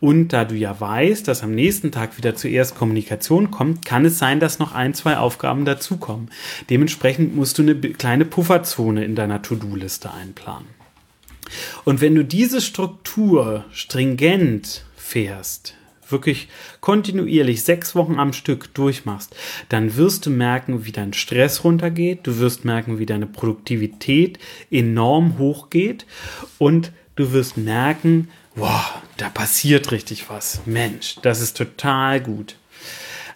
Und 0.00 0.28
da 0.28 0.44
du 0.44 0.54
ja 0.54 0.78
weißt, 0.78 1.28
dass 1.28 1.42
am 1.42 1.54
nächsten 1.54 1.92
Tag 1.92 2.16
wieder 2.18 2.34
zuerst 2.34 2.74
Kommunikation 2.74 3.50
kommt, 3.50 3.84
kann 3.84 4.04
es 4.04 4.18
sein, 4.18 4.40
dass 4.40 4.58
noch 4.58 4.72
ein, 4.72 4.94
zwei 4.94 5.16
Aufgaben 5.16 5.64
dazukommen. 5.64 6.30
Dementsprechend 6.70 7.36
musst 7.36 7.58
du 7.58 7.62
eine 7.62 7.74
kleine 7.74 8.24
Pufferzone 8.24 9.04
in 9.04 9.14
deiner 9.14 9.42
To-Do-Liste 9.42 10.12
einplanen. 10.12 10.68
Und 11.84 12.00
wenn 12.00 12.14
du 12.14 12.24
diese 12.24 12.60
Struktur 12.60 13.64
stringent 13.72 14.84
fährst, 14.96 15.74
wirklich 16.08 16.48
kontinuierlich 16.80 17.62
sechs 17.62 17.94
Wochen 17.94 18.18
am 18.18 18.32
Stück 18.32 18.72
durchmachst, 18.74 19.34
dann 19.68 19.96
wirst 19.96 20.26
du 20.26 20.30
merken, 20.30 20.84
wie 20.84 20.92
dein 20.92 21.12
Stress 21.12 21.64
runtergeht, 21.64 22.20
du 22.24 22.38
wirst 22.38 22.64
merken, 22.64 22.98
wie 22.98 23.06
deine 23.06 23.26
Produktivität 23.26 24.38
enorm 24.70 25.38
hochgeht 25.38 26.06
und 26.58 26.92
du 27.16 27.32
wirst 27.32 27.56
merken, 27.56 28.28
wow, 28.54 29.02
da 29.16 29.28
passiert 29.28 29.92
richtig 29.92 30.30
was. 30.30 30.60
Mensch, 30.66 31.16
das 31.22 31.40
ist 31.40 31.56
total 31.56 32.20
gut. 32.20 32.56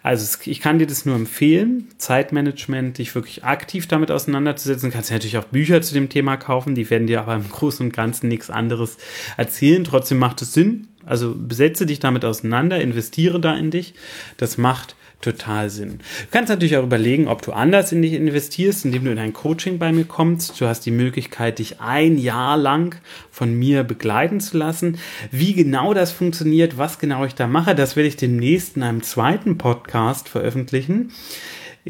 Also 0.02 0.38
ich 0.44 0.60
kann 0.60 0.78
dir 0.78 0.86
das 0.86 1.04
nur 1.04 1.16
empfehlen, 1.16 1.88
Zeitmanagement, 1.98 2.98
dich 2.98 3.14
wirklich 3.14 3.44
aktiv 3.44 3.88
damit 3.88 4.10
auseinanderzusetzen. 4.10 4.90
Du 4.90 4.94
kannst 4.94 5.10
natürlich 5.10 5.38
auch 5.38 5.44
Bücher 5.44 5.82
zu 5.82 5.92
dem 5.92 6.08
Thema 6.08 6.36
kaufen, 6.36 6.74
die 6.74 6.88
werden 6.88 7.08
dir 7.08 7.20
aber 7.20 7.34
im 7.34 7.48
Großen 7.48 7.84
und 7.84 7.92
Ganzen 7.92 8.28
nichts 8.28 8.48
anderes 8.48 8.96
erzählen. 9.36 9.84
Trotzdem 9.84 10.18
macht 10.18 10.40
es 10.40 10.54
Sinn, 10.54 10.88
Also 11.04 11.34
setze 11.50 11.84
dich 11.84 11.98
damit 11.98 12.24
auseinander, 12.24 12.80
investiere 12.80 13.40
da 13.40 13.56
in 13.56 13.70
dich. 13.70 13.94
Das 14.36 14.56
macht 14.56 14.94
total 15.20 15.68
Sinn. 15.68 15.98
Du 15.98 16.26
kannst 16.30 16.48
natürlich 16.48 16.76
auch 16.76 16.84
überlegen, 16.84 17.28
ob 17.28 17.42
du 17.42 17.52
anders 17.52 17.90
in 17.92 18.02
dich 18.02 18.12
investierst, 18.12 18.84
indem 18.84 19.04
du 19.04 19.10
in 19.10 19.18
ein 19.18 19.32
Coaching 19.32 19.78
bei 19.78 19.92
mir 19.92 20.04
kommst. 20.04 20.60
Du 20.60 20.66
hast 20.66 20.86
die 20.86 20.90
Möglichkeit, 20.90 21.58
dich 21.58 21.80
ein 21.80 22.18
Jahr 22.18 22.56
lang 22.56 22.96
von 23.30 23.52
mir 23.58 23.82
begleiten 23.82 24.40
zu 24.40 24.56
lassen. 24.56 24.98
Wie 25.30 25.54
genau 25.54 25.92
das 25.92 26.12
funktioniert, 26.12 26.78
was 26.78 26.98
genau 26.98 27.24
ich 27.24 27.34
da 27.34 27.46
mache, 27.46 27.74
das 27.74 27.96
werde 27.96 28.08
ich 28.08 28.16
demnächst 28.16 28.76
in 28.76 28.82
einem 28.82 29.02
zweiten 29.02 29.58
Podcast 29.58 30.28
veröffentlichen. 30.28 31.12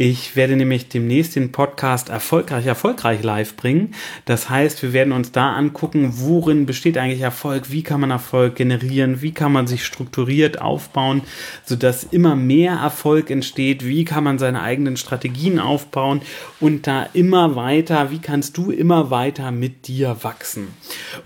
Ich 0.00 0.36
werde 0.36 0.54
nämlich 0.54 0.88
demnächst 0.88 1.34
den 1.34 1.50
Podcast 1.50 2.08
Erfolgreich, 2.08 2.66
Erfolgreich 2.66 3.24
live 3.24 3.56
bringen. 3.56 3.96
Das 4.26 4.48
heißt, 4.48 4.80
wir 4.84 4.92
werden 4.92 5.12
uns 5.12 5.32
da 5.32 5.54
angucken, 5.54 6.12
worin 6.18 6.66
besteht 6.66 6.96
eigentlich 6.96 7.22
Erfolg, 7.22 7.72
wie 7.72 7.82
kann 7.82 8.00
man 8.00 8.12
Erfolg 8.12 8.54
generieren, 8.54 9.22
wie 9.22 9.32
kann 9.32 9.50
man 9.50 9.66
sich 9.66 9.84
strukturiert 9.84 10.60
aufbauen, 10.60 11.22
sodass 11.64 12.04
immer 12.04 12.36
mehr 12.36 12.74
Erfolg 12.74 13.28
entsteht, 13.28 13.84
wie 13.84 14.04
kann 14.04 14.22
man 14.22 14.38
seine 14.38 14.62
eigenen 14.62 14.96
Strategien 14.96 15.58
aufbauen 15.58 16.22
und 16.60 16.86
da 16.86 17.08
immer 17.12 17.56
weiter, 17.56 18.12
wie 18.12 18.20
kannst 18.20 18.56
du 18.56 18.70
immer 18.70 19.10
weiter 19.10 19.50
mit 19.50 19.88
dir 19.88 20.18
wachsen. 20.22 20.68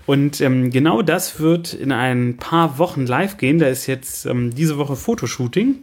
Und 0.07 0.41
ähm, 0.41 0.71
genau 0.71 1.03
das 1.03 1.39
wird 1.39 1.75
in 1.75 1.91
ein 1.91 2.37
paar 2.37 2.79
Wochen 2.79 3.05
live 3.05 3.37
gehen. 3.37 3.59
Da 3.59 3.67
ist 3.67 3.85
jetzt 3.85 4.25
ähm, 4.25 4.55
diese 4.55 4.79
Woche 4.79 4.95
Fotoshooting 4.95 5.75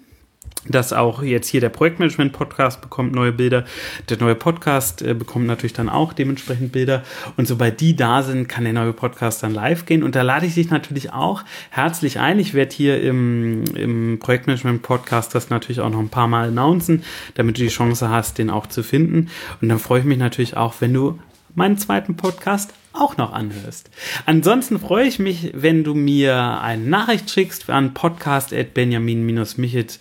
dass 0.69 0.93
auch 0.93 1.23
jetzt 1.23 1.49
hier 1.49 1.61
der 1.61 1.71
Projektmanagement-Podcast 1.71 2.81
bekommt 2.81 3.15
neue 3.15 3.33
Bilder. 3.33 3.65
Der 4.09 4.19
neue 4.19 4.35
Podcast 4.35 5.03
äh, 5.03 5.15
bekommt 5.15 5.47
natürlich 5.47 5.73
dann 5.73 5.89
auch 5.89 6.13
dementsprechend 6.13 6.73
Bilder. 6.73 7.03
Und 7.37 7.49
sobald 7.49 7.81
die 7.81 7.97
da 7.97 8.23
sind, 8.23 8.49
kann 8.49 8.65
der 8.65 8.73
neue 8.73 8.93
Podcast 8.93 9.43
dann 9.43 9.55
live 9.55 9.87
gehen. 9.87 10.03
Und 10.03 10.15
da 10.15 10.23
lade 10.23 10.47
ich 10.47 10.55
dich 10.55 10.71
natürlich 10.71 11.13
auch 11.13 11.43
herzlich 11.71 12.19
ein. 12.19 12.39
Ich 12.39 12.53
werde 12.53 12.75
hier 12.75 13.03
im, 13.03 13.65
im 13.75 14.19
Projektmanagement-Podcast 14.19 15.35
das 15.35 15.51
natürlich 15.51 15.81
auch 15.81 15.91
noch 15.91 16.01
ein 16.01 16.11
paar 16.11 16.29
Mal 16.29 16.49
announcen, 16.49 17.05
damit 17.35 17.57
du 17.57 17.63
die 17.63 17.69
Chance 17.69 18.11
hast, 18.11 18.39
den 18.39 18.51
auch 18.51 18.67
zu 18.67 18.83
finden. 18.83 19.31
Und 19.63 19.69
dann 19.69 19.79
freue 19.79 20.01
ich 20.01 20.07
mich 20.07 20.19
natürlich 20.19 20.57
auch, 20.57 20.75
wenn 20.81 20.93
du 20.93 21.19
meinen 21.55 21.79
zweiten 21.79 22.17
Podcast 22.17 22.73
auch 22.93 23.17
noch 23.17 23.33
anhörst. 23.33 23.91
Ansonsten 24.27 24.81
freue 24.81 25.07
ich 25.07 25.19
mich, 25.19 25.53
wenn 25.55 25.85
du 25.85 25.95
mir 25.95 26.61
eine 26.61 26.83
Nachricht 26.83 27.31
schickst 27.31 27.71
an 27.71 27.95
podcast.benjamin-michitz 27.95 30.01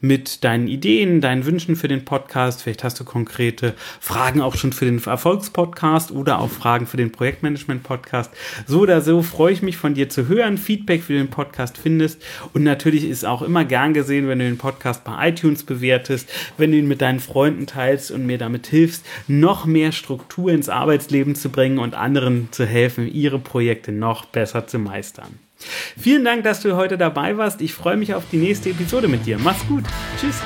mit 0.00 0.44
deinen 0.44 0.68
Ideen, 0.68 1.20
deinen 1.20 1.44
Wünschen 1.44 1.76
für 1.76 1.88
den 1.88 2.04
Podcast. 2.04 2.62
Vielleicht 2.62 2.84
hast 2.84 3.00
du 3.00 3.04
konkrete 3.04 3.74
Fragen 4.00 4.40
auch 4.40 4.54
schon 4.54 4.72
für 4.72 4.84
den 4.84 5.02
Erfolgspodcast 5.02 6.12
oder 6.12 6.38
auch 6.38 6.50
Fragen 6.50 6.86
für 6.86 6.98
den 6.98 7.10
Projektmanagement-Podcast. 7.10 8.30
So 8.66 8.80
oder 8.80 9.00
so 9.00 9.22
freue 9.22 9.52
ich 9.52 9.62
mich 9.62 9.76
von 9.76 9.94
dir 9.94 10.08
zu 10.08 10.28
hören, 10.28 10.56
Feedback, 10.56 11.06
du 11.06 11.14
den 11.14 11.30
Podcast 11.30 11.78
findest. 11.78 12.22
Und 12.52 12.62
natürlich 12.62 13.04
ist 13.04 13.24
auch 13.24 13.42
immer 13.42 13.64
gern 13.64 13.92
gesehen, 13.92 14.28
wenn 14.28 14.38
du 14.38 14.44
den 14.44 14.58
Podcast 14.58 15.02
bei 15.02 15.30
iTunes 15.30 15.64
bewertest, 15.64 16.30
wenn 16.56 16.70
du 16.70 16.78
ihn 16.78 16.88
mit 16.88 17.00
deinen 17.00 17.20
Freunden 17.20 17.66
teilst 17.66 18.10
und 18.10 18.24
mir 18.24 18.38
damit 18.38 18.68
hilfst, 18.68 19.04
noch 19.26 19.64
mehr 19.64 19.90
Struktur 19.92 20.52
ins 20.52 20.68
Arbeitsleben 20.68 21.34
zu 21.34 21.48
bringen 21.48 21.78
und 21.78 21.94
anderen 21.94 22.48
zu 22.52 22.64
helfen, 22.64 23.12
ihre 23.12 23.38
Projekte 23.38 23.90
noch 23.90 24.26
besser 24.26 24.66
zu 24.66 24.78
meistern. 24.78 25.47
Vielen 25.98 26.24
Dank, 26.24 26.44
dass 26.44 26.60
du 26.60 26.76
heute 26.76 26.98
dabei 26.98 27.36
warst. 27.36 27.60
Ich 27.60 27.74
freue 27.74 27.96
mich 27.96 28.14
auf 28.14 28.24
die 28.30 28.38
nächste 28.38 28.70
Episode 28.70 29.08
mit 29.08 29.26
dir. 29.26 29.38
Mach's 29.38 29.66
gut. 29.66 29.84
Tschüss. 30.20 30.36